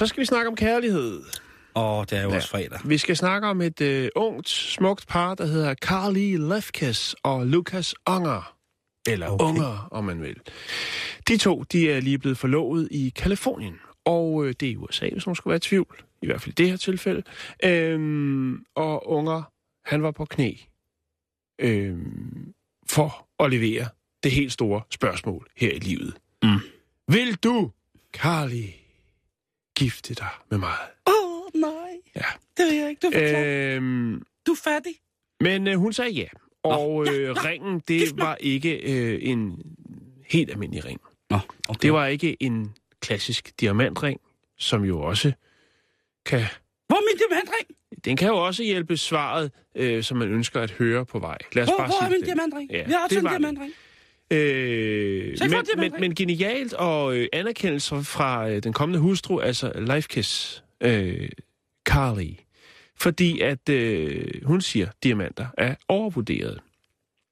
[0.00, 1.22] Så skal vi snakke om kærlighed.
[1.74, 2.36] og det er jo Ja.
[2.36, 2.78] også fredag.
[2.84, 7.94] Vi skal snakke om et øh, ungt, smukt par, der hedder Carly Lefkes og Lucas
[8.08, 8.56] Unger.
[9.08, 9.44] Eller Okay.
[9.44, 9.50] okay.
[9.60, 10.36] Unger, om man vil.
[11.28, 13.74] De to, de er lige blevet forlovet i Kalifornien.
[14.04, 16.02] Og øh, det er i USA, hvis nogen skulle være i tvivl.
[16.22, 17.22] I hvert fald i det her tilfælde.
[17.64, 19.42] Øhm, og Unger,
[19.84, 20.52] han var på knæ.
[21.60, 22.52] Øhm,
[22.90, 23.88] for at levere
[24.22, 26.14] det helt store spørgsmål her i livet.
[26.42, 26.58] Mm.
[27.08, 27.70] Vil du,
[28.12, 28.64] Carly,
[29.84, 30.74] gifte dig med mig?
[31.06, 31.92] Åh, oh, nej.
[32.16, 32.24] Ja.
[32.56, 33.00] Det ved jeg ikke.
[33.06, 33.76] Du er øh...
[33.76, 34.94] Øhm, Du er fattig.
[35.40, 36.26] men øh, hun sagde ja.
[36.62, 39.62] Og ja, øh, nå, ringen, det var ikke øh, en
[40.28, 41.00] helt almindelig ring.
[41.30, 41.78] Nå, okay.
[41.82, 44.20] Det var ikke en klassisk diamantring,
[44.58, 45.32] som jo også
[46.26, 46.40] kan...
[46.86, 47.66] Hvor er min diamantring?
[48.04, 51.38] Den kan jo også hjælpe svaret, øh, som man ønsker at høre på vej.
[51.52, 52.26] Lad os Hvor, bare hvor er sige min det.
[52.26, 52.70] diamantring?
[52.70, 53.72] Ja, Vi har også det en var det.
[54.30, 60.64] Øh, men, men, men genialt og øh, anerkendelse fra øh, den kommende hustru, altså Lifekiss
[60.80, 61.28] øh,
[61.84, 62.34] Carly.
[62.96, 66.60] Fordi at øh, hun siger, at diamanter er overvurderet.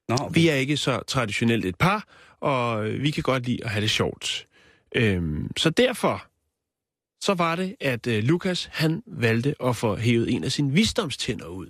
[0.09, 0.34] Nå, okay.
[0.34, 2.07] Vi er ikke så traditionelt et par,
[2.40, 4.46] og øh, vi kan godt lide at have det sjovt.
[4.94, 6.26] Øhm, så derfor
[7.20, 11.46] så var det, at øh, Lukas han valgte at få hævet en af sine visdomstænder
[11.46, 11.68] ud.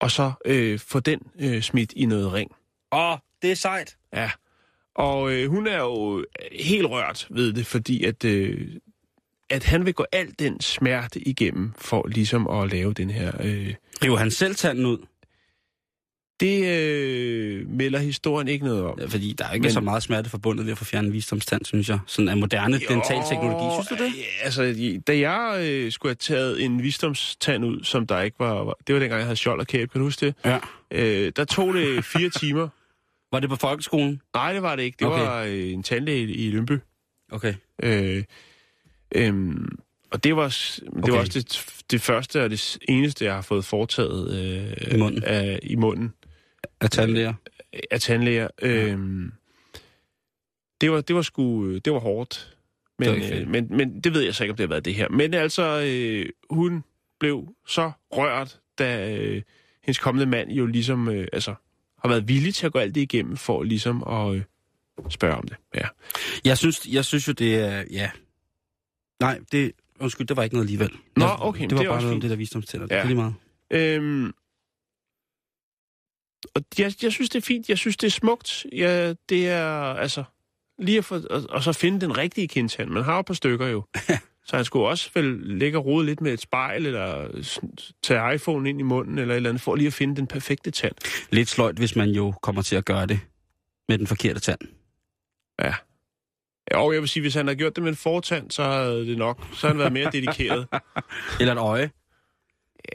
[0.00, 2.50] Og så øh, få den øh, smidt i noget ring.
[2.94, 3.96] Åh, det er sejt.
[4.14, 4.30] Ja.
[4.94, 8.68] Og øh, hun er jo helt rørt ved det, fordi at, øh,
[9.50, 13.32] at han vil gå al den smerte igennem for ligesom at lave den her...
[13.40, 13.74] Øh,
[14.04, 14.98] River han selv tanden ud?
[16.40, 18.98] det øh, melder historien ikke noget om.
[19.00, 21.64] Ja, Fordi der er ikke Men- så meget smerte forbundet ved at få fjernet visdomstand,
[21.64, 21.98] synes jeg.
[22.06, 23.74] Sådan af moderne dentalteknologi.
[23.74, 24.12] Synes du det?
[24.18, 28.64] Ja, altså, da jeg øh, skulle have taget en visdomstand ud, som der ikke var...
[28.64, 30.34] var- Det var dengang, jeg havde skjold og kæbe, kan du huske det?
[30.44, 30.58] Ja.
[30.90, 32.68] Øh, der tog det fire timer.
[33.34, 34.20] Var det på folkeskolen?
[34.34, 34.96] Nej, det var det ikke.
[34.98, 35.20] Det Okay.
[35.22, 36.72] var øh, en tandlæge i Lønby.
[37.32, 37.54] Okay.
[37.82, 38.24] Øh,
[39.14, 39.78] øhm,
[40.10, 41.12] og det var, det Okay.
[41.12, 45.24] var også det, det første og det eneste, jeg har fået foretaget øh, I munden.
[45.24, 46.12] Af, i munden
[46.80, 47.34] Af tandlæger?
[47.90, 48.48] af tandlæger.
[48.62, 49.32] Øhm,
[50.80, 52.56] det, var, det var sgu det var hårdt.
[52.98, 54.84] Men, Det var øh, men, men det ved jeg så ikke, om det har været
[54.84, 55.08] det her.
[55.08, 56.84] Men altså, øh, hun
[57.20, 59.42] blev så rørt, da øh,
[59.84, 61.54] hendes kommende mand jo ligesom øh, altså,
[62.04, 64.42] har været villig til at gå alt det igennem for ligesom at øh,
[65.10, 65.56] spørge om det.
[65.74, 65.88] Ja.
[66.44, 67.84] Jeg synes, jeg synes jo, det er...
[67.90, 68.10] Ja.
[69.20, 69.72] Nej, det...
[70.00, 70.90] Undskyld, det var ikke noget alligevel.
[71.16, 72.22] Nå, okay, Det var det bare noget om fint.
[72.22, 72.86] det der visdomstænder.
[72.86, 73.00] Det Ja.
[73.00, 73.34] er lige meget.
[73.70, 74.32] Øhm,
[76.54, 77.68] og jeg, jeg synes, det er fint.
[77.68, 78.66] Jeg synes, det er smukt.
[78.72, 80.24] Ja, det er, altså,
[80.78, 82.90] lige at få, og, og så finde den rigtige kindtand.
[82.90, 83.84] Man har jo et par stykker jo.
[84.44, 87.28] så han skulle også vel ligge og rode lidt med et spejl, eller
[88.02, 90.70] tage iPhone ind i munden, eller et eller andet, for lige at finde den perfekte
[90.70, 90.94] tand.
[91.30, 93.20] Lidt sløjt, hvis man jo kommer til at gøre det
[93.88, 94.60] med den forkerte tand.
[95.62, 95.74] Ja.
[96.70, 99.18] Og jeg vil sige, hvis han havde gjort det med en fortand, så havde det
[99.18, 100.66] nok, så havde han været mere dedikeret.
[101.40, 101.90] Eller et øje.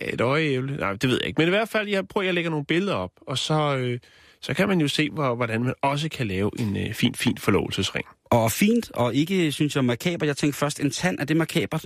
[0.01, 0.77] Ja, et øje ævle.
[0.77, 1.41] Nej, det ved jeg ikke.
[1.41, 3.99] Men i hvert fald, jeg prøver, at jeg lægger nogle billeder op, og så, øh,
[4.41, 7.37] så kan man jo se, hvor, hvordan man også kan lave en øh, fin, fin
[7.37, 8.05] forlovelsesring.
[8.29, 10.25] Og fint, og ikke, synes jeg, makaber.
[10.25, 11.85] Jeg tænkte først, en tand, er det makabert?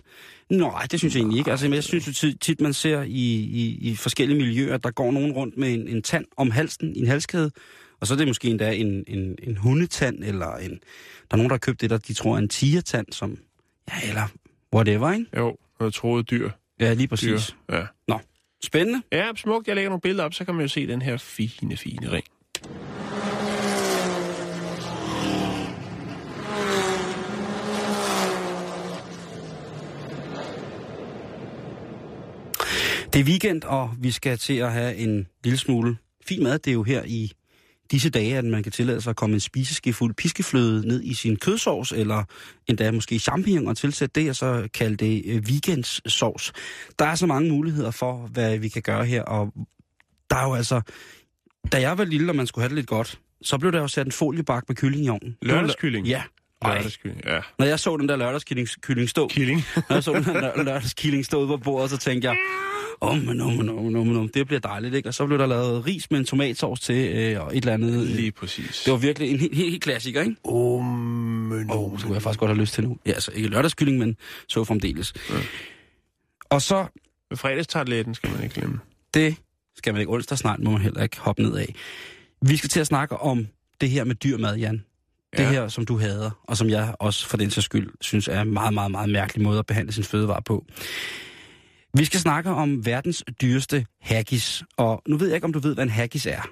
[0.50, 1.52] Nej, det synes jeg egentlig ikke.
[1.52, 4.92] Altså, jeg synes jo tit, tit, man ser i, i, i forskellige miljøer, at der
[4.92, 7.52] går nogen rundt med en, en tand om halsen i en halskæde,
[8.00, 10.78] og så er det måske endda en, en, en hundetand, eller en, der
[11.32, 13.38] er nogen, der har købt det, der de tror er en tigertand, som,
[13.92, 14.28] ja, eller
[14.76, 15.26] whatever, ikke?
[15.38, 16.50] Jo, noget troet dyr.
[16.80, 17.10] Ja, lige dyr.
[17.10, 17.56] præcis.
[17.72, 17.86] Ja.
[18.64, 19.02] Spændende.
[19.12, 19.68] ja, smukt.
[19.68, 22.26] Jeg lægger nogle billeder op, så kan man jo se den her fine, fine ring.
[33.14, 35.98] Det er weekend, og vi skal til at have en lille smule
[36.28, 36.60] fin mad.
[36.60, 37.32] Det er jo her i
[37.92, 41.36] disse dage, at man kan tillade sig at komme en spiseskefuld piskefløde ned i sin
[41.36, 42.24] kødsovs, eller
[42.68, 46.54] endda måske champignon og tilsætte det, og så kalde det øh, weekendssovs.
[47.00, 49.54] Der er så mange muligheder for, hvad vi kan gøre her, og
[50.30, 50.82] der er jo altså...
[51.72, 53.88] Da jeg var lille, og man skulle have det lidt godt, så blev der jo
[53.88, 55.38] sat en foliebak med kylling i ovnen.
[55.42, 56.08] Lørdagskylling?
[56.08, 56.24] Ja.
[56.66, 57.40] Lørdagskylling, ja.
[57.60, 59.62] når jeg så den der lørdagskylling kylling stå, Killing.
[59.76, 62.38] når jeg så den der lørdagskilling stå ude på bordet, så tænkte jeg,
[63.04, 65.10] om, men om, men om, om, om, det bliver dejligt, ikke?
[65.10, 67.94] Og så blev der lavet ris med en tomatsovs til, øh, og et eller andet.
[68.02, 68.82] øh, Lige præcis.
[68.86, 70.36] Det var virkelig en helt, helt, helt klassiker, ikke?
[71.56, 72.98] Men Åh, oh, så kunne jeg faktisk godt have lyst til nu.
[73.06, 74.16] Ja, altså ikke lørdagskylling, men
[74.48, 75.14] så fremdeles.
[75.30, 75.36] Ja.
[76.50, 76.86] Og så,
[77.36, 78.80] Fredagstartletten skal man ikke glemme.
[79.14, 79.36] det
[79.76, 81.76] skal man ikke onsdagsnart, må man heller ikke hoppe ned af.
[82.42, 83.48] Vi skal til at snakke om
[83.82, 84.84] det her med dyrmad, Jan.
[85.38, 85.50] Det Ja.
[85.52, 88.52] her, som du hader, og som jeg også for den sags skyld synes er en
[88.54, 90.66] meget, meget, meget mærkelig måde at behandle sin fødevare på.
[91.98, 95.74] Vi skal snakke om verdens dyreste haggis, og nu ved jeg ikke, om du ved,
[95.74, 96.50] hvad en haggis er.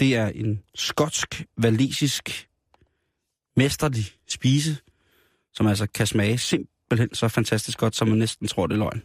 [0.00, 2.48] Det er en skotsk, valesisk,
[3.56, 4.76] mesterlig spise,
[5.54, 9.02] som altså kan smage simpelthen så fantastisk godt, som man næsten tror, det er løgn.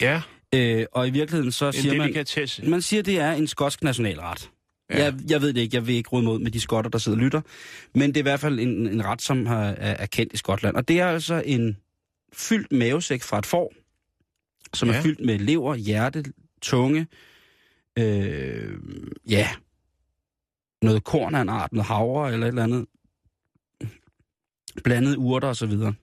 [0.00, 0.22] Ja,
[0.54, 4.50] Øh, og i virkeligheden så en siger man, man siger, det er en skotsk nationalret.
[4.90, 5.04] Ja.
[5.04, 7.18] Jeg, jeg ved det ikke, jeg vil ikke råde mod med de skotter, der sidder
[7.18, 7.40] og lytter.
[7.94, 10.36] Men det er i hvert fald en, en ret, som har, er, er kendt i
[10.36, 10.76] Skotland.
[10.76, 11.76] Og det er altså en
[12.32, 13.72] fyldt mavesæk fra et får,
[14.74, 14.94] som ja.
[14.94, 16.24] Er fyldt med lever, hjerte,
[16.62, 17.06] tunge,
[17.98, 18.78] øh,
[19.28, 19.48] ja,
[20.82, 22.86] noget korn af en art, noget havre eller et eller andet,
[24.84, 25.94] blandet urter og så videre.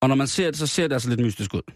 [0.00, 1.72] Og når man ser det, så ser det altså lidt mystisk ud.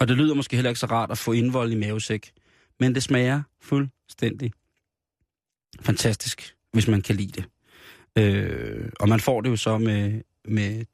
[0.00, 2.32] Og det lyder måske heller ikke så rart at få indvold i mavesæk.
[2.80, 4.52] Men det smager fuldstændig
[5.80, 7.44] fantastisk, hvis man kan lide det.
[8.18, 10.84] Øh, og man får det jo så med, med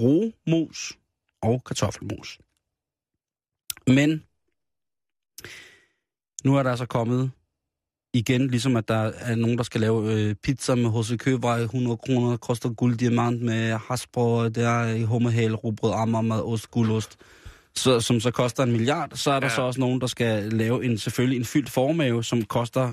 [0.00, 0.98] roemos
[1.42, 2.38] og kartoffelmos.
[3.86, 4.24] Men
[6.44, 7.30] nu er der altså kommet
[8.12, 11.18] igen, ligesom at der er nogen, der skal lave øh, pizza med H.C.
[11.18, 17.16] Købvej, 100 kroner, koster gulddiamant med hasbrød, der er hummerhale, rugbrød, ammermad, ost, guldost,
[17.74, 19.10] så, som så koster en milliard.
[19.14, 19.54] Så er der ja.
[19.54, 22.92] Så også nogen, der skal lave en selvfølgelig en fyldt formave, som koster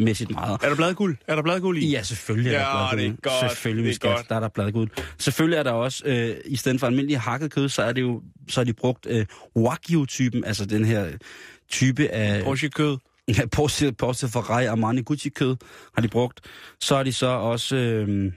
[0.00, 0.58] uforbeholdelsesmæssigt meget.
[0.62, 1.16] Er der bladguld?
[1.26, 1.90] Er der bladguld i?
[1.90, 3.16] Ja, selvfølgelig er Ja, der det er bladguld.
[3.22, 4.28] godt, Selvfølgelig, det er skal, godt.
[4.28, 4.90] der er der bladguld.
[5.18, 8.22] Selvfølgelig er der også, øh, i stedet for almindelig hakket kød, så er det jo,
[8.48, 9.26] så er de brugt øh,
[9.56, 11.08] Wagyu-typen, altså den her
[11.68, 12.44] type af...
[12.44, 12.96] Porsche-kød.
[13.38, 15.56] Ja, Porsche, Porsche Ferrari Armani Gucci kød
[15.94, 16.40] har de brugt.
[16.80, 17.76] Så er de så også...
[17.76, 18.32] Øh,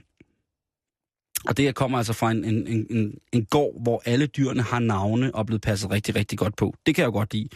[1.48, 4.62] og det her kommer altså fra en, en, en, en, en gård, hvor alle dyrene
[4.62, 6.74] har navne og er blevet passet rigtig, rigtig godt på.
[6.86, 7.48] Det kan jeg jo godt lide.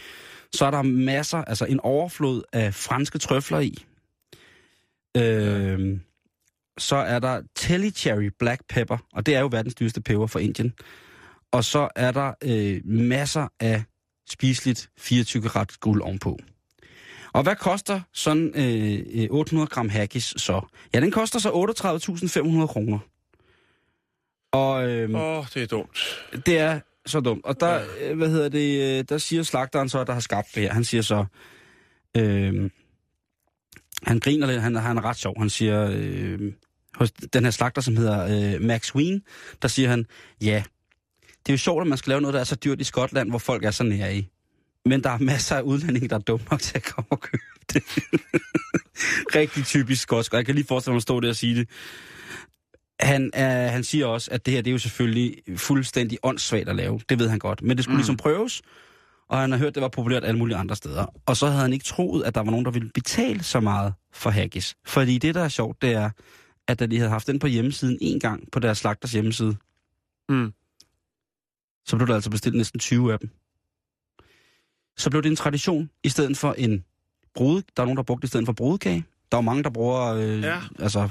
[0.53, 3.85] Så er der masser, altså en overflod af franske trøfler i.
[5.17, 5.99] Øh,
[6.77, 10.39] så er der Telly Cherry Black Pepper, og det er jo verdens dyreste peber fra
[10.39, 10.73] Indien.
[11.51, 13.83] Og så er der øh, masser af
[14.29, 16.37] spiseligt 24 karat guld ovenpå.
[17.33, 20.61] Og hvad koster sådan øh, øh, 800 gram haggis så?
[20.93, 22.99] Ja, den koster så 38.500 kroner.
[24.51, 25.99] Og øhm, Åh, oh, det er dumt.
[26.45, 27.45] det er så dumt.
[27.45, 30.63] Og der, øh, hvad hedder det, øh, der siger slagteren så, der har skabt det
[30.63, 31.25] her, han siger så,
[32.17, 32.69] øh,
[34.03, 36.53] han griner lidt, han, han er ret sjov, han siger, øh,
[36.95, 39.21] hos den her slagter, som hedder øh, Max Wien,
[39.61, 40.05] der siger han,
[40.41, 40.63] ja,
[41.21, 43.29] det er jo sjovt, at man skal lave noget, der er så dyrt i Skotland,
[43.29, 44.27] hvor folk er så nære i.
[44.85, 47.43] Men der er masser af udlændinge, der er dumme nok til at komme og købe
[47.73, 47.83] det.
[49.35, 51.69] Rigtig typisk skotsk, og jeg kan lige forestille mig at stå der og sige det.
[52.99, 56.75] Han, er, han siger også, at det her det er jo selvfølgelig fuldstændig åndssvagt at
[56.75, 57.01] lave.
[57.09, 57.61] Det ved han godt.
[57.61, 57.99] Men det skulle mm.
[57.99, 58.61] ligesom prøves,
[59.29, 61.05] og han har hørt, at det var populært alle mulige andre steder.
[61.25, 63.93] Og så havde han ikke troet, at der var nogen, der ville betale så meget
[64.13, 64.75] for haggis.
[64.85, 66.09] Fordi det, der er sjovt, det er,
[66.67, 69.55] at da de havde haft den på hjemmesiden en gang på deres slagters hjemmeside,
[70.29, 70.53] Mm.
[71.85, 73.29] så blev der altså bestilt næsten 20 af dem.
[74.97, 76.83] Så blev det en tradition, i stedet for en
[77.35, 77.61] brud.
[77.77, 79.05] Der er nogen, der brugte det i stedet for brudekage.
[79.31, 80.59] Der er jo mange, der bruger øh, ja.
[80.79, 81.09] Altså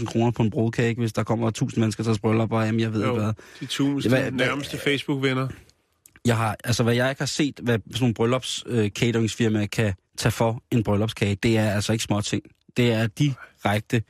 [0.00, 2.92] 40-50.000 kroner på en brudekage, hvis der kommer 1000 mennesker til bryllup, og jamen, jeg
[2.92, 3.10] ved Jo.
[3.12, 3.32] ikke hvad.
[3.60, 5.48] De tusind Hvad- hvad- nærmeste Facebook-venner.
[6.26, 9.94] Jeg har, altså hvad jeg ikke har set, hvad sådan nogle bryllups øh, cateringsfirmaer kan
[10.18, 11.34] tage for en bryllupskage.
[11.34, 12.42] Det er altså ikke små ting.
[12.76, 14.02] Det er direkte...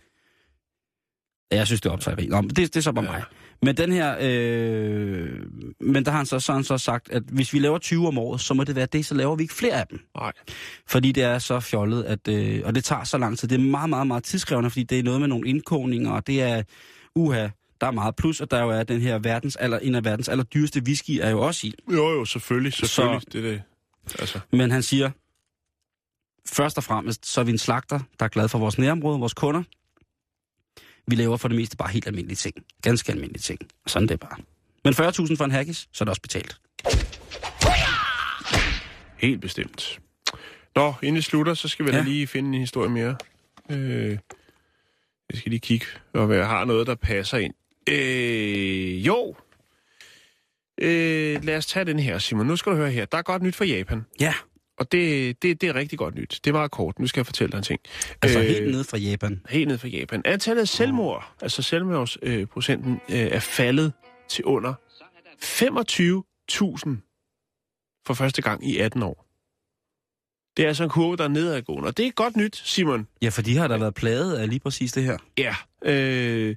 [1.51, 3.11] Jeg synes, det er optaget Nå, men det, det er så bare Ja.
[3.11, 3.23] mig.
[3.63, 4.17] Men den her...
[4.21, 5.29] Øh,
[5.81, 8.19] men der har han så, så, han så sagt, at hvis vi laver 20 om
[8.19, 10.01] året, så må det være det, så laver vi ikke flere af dem.
[10.17, 10.33] Nej.
[10.89, 13.49] Fordi det er så fjollet, at, øh, og det tager så lang tid.
[13.49, 16.43] Det er meget, meget, meget tidskrævende, fordi det er noget med nogle indkogninger, og det
[16.43, 16.63] er,
[17.15, 17.49] uha,
[17.81, 20.29] der er meget plus, og der jo er den her verdens aller, en af verdens
[20.29, 21.75] allerdyreste whisky er jo også i.
[21.93, 23.21] Jo, jo, selvfølgelig, selvfølgelig.
[23.21, 23.29] Så...
[23.33, 23.63] Det er det.
[24.19, 25.11] Altså, Men han siger,
[26.49, 29.35] først og fremmest, så er vi en slagter, der er glad for vores nærområde, vores
[29.35, 29.63] kunder.
[31.07, 32.55] Vi laver for det meste bare helt almindelige ting.
[32.83, 33.59] Ganske almindelige ting.
[33.87, 34.37] Sådan er det bare.
[34.85, 36.61] Men 40.000 for en haggis, så er det også betalt.
[39.17, 40.01] helt bestemt.
[40.77, 41.91] Nå, inden vi slutter, så skal vi.
[41.91, 41.97] Ja.
[41.97, 43.17] da lige finde en historie mere.
[43.71, 44.19] Øh,
[45.31, 47.55] jeg skal lige kigge, om jeg har noget, der passer ind.
[47.89, 49.35] Øh, jo.
[50.81, 52.47] Øh, lad os tage den her, Simon.
[52.47, 53.05] Nu skal du høre her.
[53.05, 54.07] Der er godt nyt for Japan.
[54.21, 54.35] Ja,
[54.79, 56.41] Og det, det, det er rigtig godt nyt.
[56.45, 56.99] Det er meget kort.
[56.99, 57.81] Nu skal jeg fortælle dig en ting.
[58.23, 59.43] altså øh, helt ned fra Japan.
[59.49, 60.23] Helt ned fra Japan.
[60.25, 61.23] Antallet af selvmord, oh.
[61.43, 63.93] altså selvmordsprocenten, øh, øh, er faldet
[64.29, 64.75] til under
[65.43, 67.03] 25.000
[68.07, 69.23] for første gang i 18 år.
[70.57, 71.87] Det er altså en kurve, der er nedadgående.
[71.87, 73.09] Og det er godt nyt, Simon.
[73.23, 75.19] Ja, for de har da været plaget af lige præcis det her.
[75.39, 75.55] Ja.
[75.85, 76.57] Øh,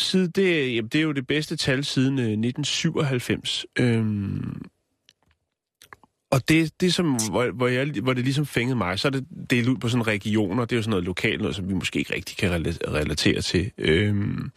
[0.00, 3.66] side, det, jamen, det er jo det bedste tal siden øh, 1997.
[3.78, 4.62] Øhm,
[6.30, 9.26] og det, det som, hvor, hvor, jeg, hvor det ligesom fængede mig, så er det
[9.50, 10.64] delt ud på sådan regioner.
[10.64, 12.50] Det er jo sådan noget lokalt, noget som vi måske ikke rigtig kan
[12.88, 13.70] relatere til.
[13.78, 14.50] Øhm,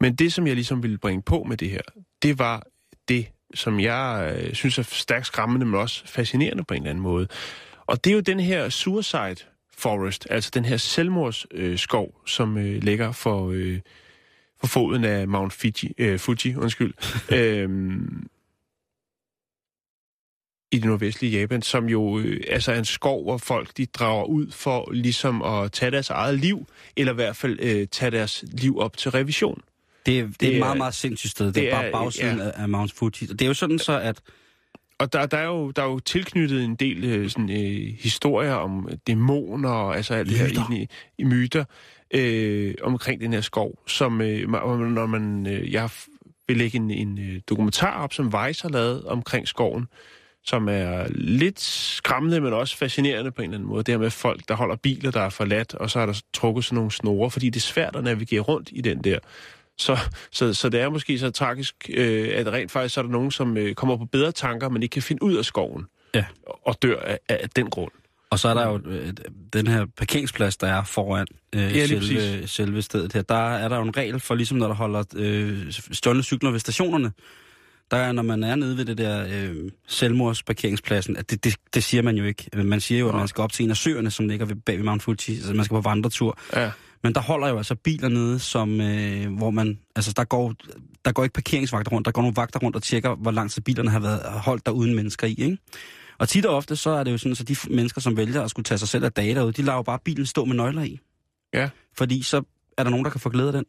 [0.00, 1.80] men det, som jeg ligesom ville bringe på med det her,
[2.22, 2.66] det var
[3.08, 7.02] det, som jeg øh, synes er stærkt skræmmende, men også fascinerende på en eller anden
[7.02, 7.28] måde.
[7.86, 9.36] Og det er jo den her suicide
[9.78, 13.80] forest, altså den her selvmordsskov, øh, skov, som øh, ligger for, øh,
[14.60, 16.94] for foden af Mount Fiji, øh, Fuji, undskyld,
[17.38, 18.26] øhm,
[20.72, 24.24] i det nordvestlige Japan, som jo øh, altså er en skov, hvor folk de drager
[24.24, 28.44] ud for ligesom at tage deres eget liv, eller i hvert fald øh, tage deres
[28.52, 29.60] liv op til revision.
[30.06, 31.46] Det, er- det, Det er et meget, meget sindssygt sted.
[31.46, 32.44] Det, det er bare bagsiden ja.
[32.44, 33.28] af, af Mount Fuji.
[33.30, 34.20] Og Det er jo sådan så, at
[34.98, 38.52] Og der, der, er jo, der er jo tilknyttet en del øh, sådan, øh, historier
[38.54, 40.86] om dæmoner og altså alt det her i,
[41.18, 41.64] i myter
[42.14, 45.90] øh, omkring den her skov, som øh, når man, øh, jeg
[46.48, 49.86] vil lægge en, en øh, dokumentar op, som Vice har lavet omkring skoven,
[50.44, 53.82] som er lidt skræmmende, men også fascinerende på en eller anden måde.
[53.82, 56.64] Det her med folk, der holder biler, der er forladt, og så er der trukket
[56.64, 59.18] sådan nogle snore, fordi det er svært at navigere rundt i den der.
[59.78, 59.98] Så,
[60.30, 63.30] så, så det er måske så tragisk, øh, at rent faktisk så er der nogen,
[63.30, 65.86] som øh, kommer på bedre tanker, men ikke kan finde ud af skoven.
[66.14, 66.24] Ja.
[66.46, 67.92] Og dør af, af den grund.
[68.30, 69.12] Og så er der jo øh,
[69.52, 72.50] den her parkeringsplads, der er foran øh, lige selve, præcis.
[72.50, 73.22] selve stedet her.
[73.22, 76.60] Der er der jo en regel for, ligesom når der holder øh, stjålne cykler ved
[76.60, 77.12] stationerne.
[77.90, 81.84] Der er, når man er nede ved det der øh, selvmordsparkeringspladsen, at det, det, det
[81.84, 82.50] siger man jo ikke.
[82.54, 84.76] Man siger jo, at man skal op til en af søerne, som ligger ved, bag
[84.76, 86.38] ved Mount Fuji, altså man skal på vandretur.
[86.56, 86.70] Ja.
[87.02, 90.54] Men der holder jo altså biler nede, som, øh, hvor man, altså der går,
[91.04, 93.62] der går ikke parkeringsvagter rundt, der går nogle vagter rundt og tjekker, hvor lang tid
[93.62, 95.58] bilerne har været holdt der uden mennesker i, ikke?
[96.20, 98.42] Og tit og ofte, så er det jo sådan, at de f- mennesker, som vælger
[98.42, 100.56] at skulle tage sig selv af dage derude, de lader jo bare bilen stå med
[100.56, 101.00] nøgler i.
[101.54, 101.70] Ja.
[101.98, 102.42] Fordi så
[102.78, 103.64] er der nogen, der kan få glæde af den.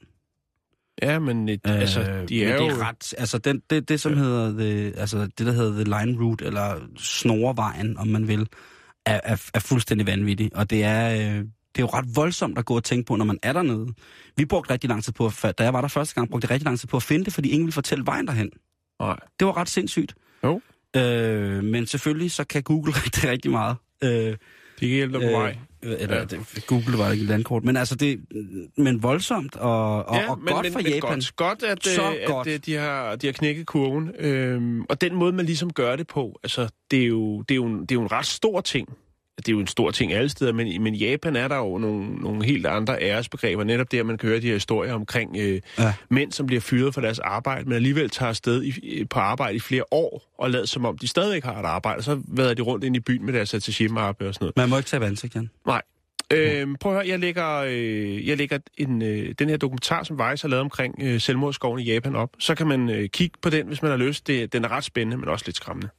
[1.01, 2.63] Ja, men et, øh, altså, de er men jo...
[2.63, 5.83] det er ret, altså den, det, det som hedder, the, altså det der hedder the
[5.83, 8.47] line route, eller snorevejen, om man vil,
[9.05, 10.55] er, er, er fuldstændig vanvittig.
[10.55, 11.35] Og det er, øh,
[11.75, 13.87] det er jo ret voldsomt at gå og tænke på, når man er dernede.
[14.37, 16.51] Vi brugte rigtig lang tid på, at, da jeg var der første gang, brugte jeg
[16.51, 18.49] rigtig lang tid på at finde det, fordi ingen ville fortælle vejen derhen.
[18.99, 19.19] Nej.
[19.39, 20.15] Det var ret sindssygt.
[20.43, 20.61] Jo.
[20.95, 23.75] Øh, men selvfølgelig, så kan Google rigtig, rigtig meget.
[24.03, 24.37] Øh, De
[24.79, 25.57] kan hjælpe dig på vej.
[25.83, 26.19] Øh, eller Ja.
[26.19, 26.25] ja.
[26.25, 27.63] det, Google var ikke et landkort.
[27.63, 28.19] Men altså, det,
[28.77, 30.99] men voldsomt og, og, og godt for Japan.
[31.01, 32.47] Godt, godt at, Så øh, godt.
[32.47, 34.11] at øh, de, har, de har knækket kurven.
[34.19, 37.55] Øhm, og den måde, man ligesom gør det på, altså, det er jo, det er
[37.55, 38.87] jo, en, det er jo en ret stor ting.
[39.45, 41.77] Det er jo en stor ting alle steder, men, men i Japan er der jo
[41.77, 43.63] nogle, nogle helt andre æresbegreber.
[43.63, 45.93] Netop der, man kan høre de her historier omkring øh, Ja.
[46.09, 49.59] mænd, som bliver fyret for deres arbejde, men alligevel tager afsted i, på arbejde i
[49.59, 52.61] flere år, og lader som om, de stadigvæk har et arbejde, og så vader de
[52.61, 54.57] rundt ind i byen med deres attaché-mappe og sådan noget.
[54.57, 55.49] Man må ikke tage ansigt, Jan.
[55.67, 55.81] Nej.
[56.31, 60.15] Øhm, prøv at høre, jeg lægger, øh, jeg lægger en, øh, den her dokumentar, som
[60.15, 62.29] Vice har lavet omkring øh, selvmordsskoven i Japan op.
[62.39, 64.27] Så kan man øh, kigge på den, hvis man har lyst.
[64.27, 65.89] Det, den er ret spændende, men også lidt skræmmende.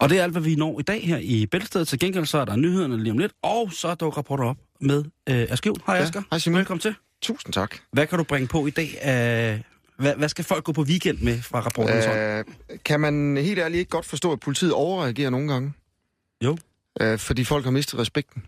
[0.00, 1.88] Og det er alt, hvad vi når i dag her i Bæltestedet.
[1.88, 5.04] Til gengæld så er der nyhederne lige om lidt, og så dukker rapporter op med
[5.28, 5.72] øh, Asger.
[5.86, 6.22] Hej Ja, Asger.
[6.30, 6.58] hej, Simon.
[6.58, 6.94] Velkommen til.
[7.22, 7.76] Tusind tak.
[7.92, 8.88] Hvad kan du bringe på i dag?
[9.02, 9.60] Uh,
[10.04, 12.18] hvad, hvad skal folk gå på weekend med fra rapportens hånd?
[12.18, 12.44] Øh,
[12.84, 15.72] kan man helt ærligt ikke godt forstå, at politiet overreagerer nogle gange?
[16.44, 16.58] Jo.
[17.00, 18.42] Øh, fordi folk har mistet respekten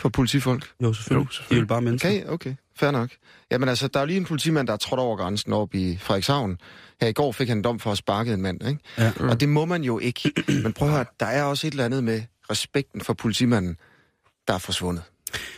[0.00, 0.70] for politifolk?
[0.82, 1.26] Jo, selvfølgelig.
[1.26, 1.50] Jo, selvfølgelig.
[1.50, 2.08] De er jo bare mennesker.
[2.08, 2.54] Okay, okay.
[2.76, 3.10] Fair nok.
[3.50, 5.98] Jamen altså, der er jo lige en politimand, der er trådt over grænsen op i
[6.00, 6.58] Frederikshavn.
[7.00, 8.80] Her i går fik han en dom for at sparke en mand, ikke?
[8.98, 9.12] Ja.
[9.20, 10.32] Og det må man jo ikke.
[10.62, 13.76] Men prøv at høre, der er også et eller andet med respekten for politimanden,
[14.48, 15.02] der er forsvundet.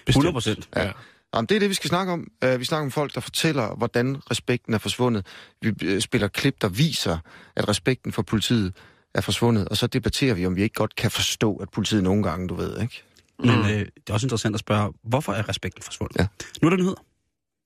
[0.09, 0.69] 100 procent.
[0.77, 0.93] Ja.
[1.35, 2.27] Jamen, det er det, vi skal snakke om.
[2.45, 5.27] Uh, vi snakker om folk, der fortæller, hvordan respekten er forsvundet.
[5.63, 7.19] Vi uh, spiller klip, der viser,
[7.57, 8.73] at respekten for politiet
[9.15, 9.69] er forsvundet.
[9.69, 12.55] Og så debatterer vi, om vi ikke godt kan forstå, at politiet nogle gange, du
[12.55, 13.03] ved, ikke?
[13.41, 16.17] Men øh, det er også interessant at spørge, hvorfor er respekten forsvundet?
[16.19, 16.27] Ja.
[16.63, 17.05] Nu er der nyheder.